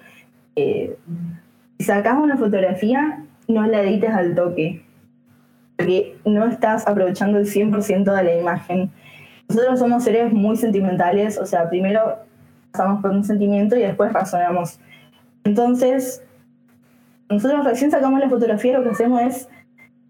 [0.55, 0.97] eh,
[1.77, 4.83] si sacas una fotografía, no la edites al toque,
[5.77, 8.89] porque no estás aprovechando el 100% de la imagen.
[9.47, 12.26] Nosotros somos seres muy sentimentales, o sea, primero
[12.77, 14.79] pasamos por un sentimiento y después razonamos.
[15.43, 16.23] Entonces,
[17.29, 19.49] nosotros recién sacamos la fotografía, lo que hacemos es,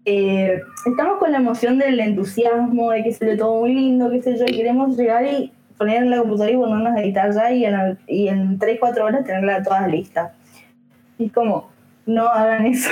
[0.04, 4.22] eh, estamos con la emoción del entusiasmo, de que se ve todo muy lindo, qué
[4.22, 7.52] sé yo, y queremos llegar y poner en la computadora y ponernos a editar ya
[7.52, 10.34] y en, y en 3, 4 horas tenerla toda lista.
[11.18, 11.70] Y como,
[12.04, 12.90] no hagan eso.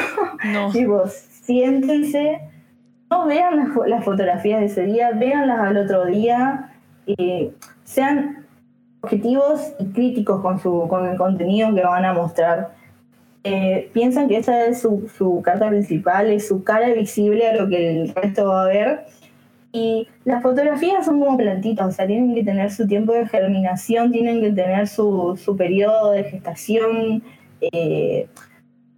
[0.53, 0.71] No.
[0.73, 2.41] tipo, siéntense,
[3.11, 6.73] no vean las, fotografías de ese día, véanlas al otro día,
[7.07, 7.51] y
[7.85, 8.46] sean
[9.07, 12.75] objetivos y críticos con, su, con el contenido que van a mostrar.
[13.45, 17.69] Eh, piensan que esa es su, su, carta principal, es su cara visible a lo
[17.69, 19.07] que el resto va a ver.
[19.73, 24.11] Y las fotografías son como plantitas, o sea, tienen que tener su tiempo de germinación,
[24.11, 27.23] tienen que tener su, su periodo de gestación.
[27.61, 28.27] Eh,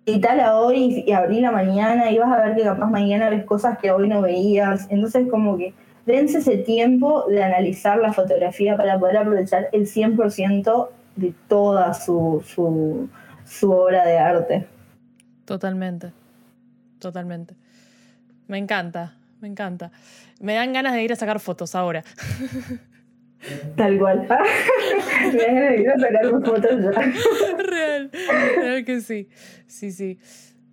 [0.07, 3.45] y tal a hoy y abrí mañana y vas a ver que capaz mañana ves
[3.45, 4.87] cosas que hoy no veías.
[4.91, 5.75] Entonces como que
[6.09, 12.43] dense ese tiempo de analizar la fotografía para poder aprovechar el 100% de toda su,
[12.47, 13.09] su,
[13.45, 14.67] su obra de arte.
[15.45, 16.13] Totalmente,
[16.99, 17.55] totalmente.
[18.47, 19.93] Me encanta, me encanta.
[20.41, 22.03] Me dan ganas de ir a sacar fotos ahora.
[23.77, 24.27] Tal cual.
[25.33, 27.63] Me dan ganas de ir a sacar fotos ya.
[27.63, 28.11] Real,
[28.57, 29.29] real que sí.
[29.67, 30.19] Sí, sí.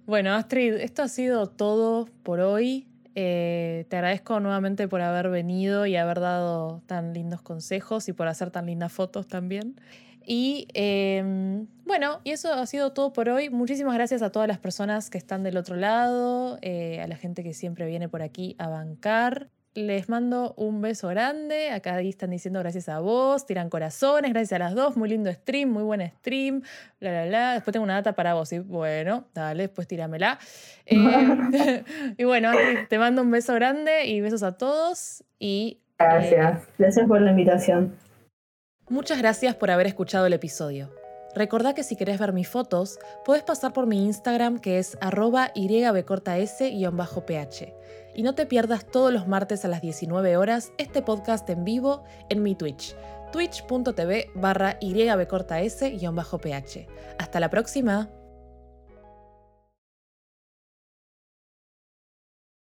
[0.05, 2.88] Bueno, Astrid, esto ha sido todo por hoy.
[3.16, 8.28] Eh, te agradezco nuevamente por haber venido y haber dado tan lindos consejos y por
[8.28, 9.80] hacer tan lindas fotos también.
[10.28, 13.49] Y em, bueno, y eso ha sido todo por hoy.
[13.49, 17.43] Muchísimas gracias a todas las personas que están del otro lado, eh, a la gente
[17.43, 19.49] que siempre viene por aquí a bancar.
[19.76, 21.69] Les mando un beso grande.
[21.69, 24.95] Acá están diciendo gracias a vos, tiran corazones, gracias a las dos.
[24.95, 26.61] Muy lindo stream, muy buen stream.
[27.01, 27.53] Bla, bla, bla.
[27.55, 28.53] Después tengo una data para vos.
[28.53, 30.39] Y bueno, dale, después tíramela.
[30.88, 31.84] Eh,
[32.17, 32.51] y bueno,
[32.89, 35.23] te mando un beso grande y besos a todos.
[35.39, 36.61] Y, gracias.
[36.61, 37.95] Eh, gracias por la invitación.
[38.88, 40.91] Muchas gracias por haber escuchado el episodio.
[41.36, 45.51] Recordá que si querés ver mis fotos, puedes pasar por mi Instagram que es arroba
[45.53, 47.73] ybcortas-ph
[48.16, 52.03] y no te pierdas todos los martes a las 19 horas este podcast en vivo
[52.30, 52.95] en mi Twitch,
[53.32, 56.88] twitch.tv barra ybcortas-ph.
[57.20, 58.09] Hasta la próxima.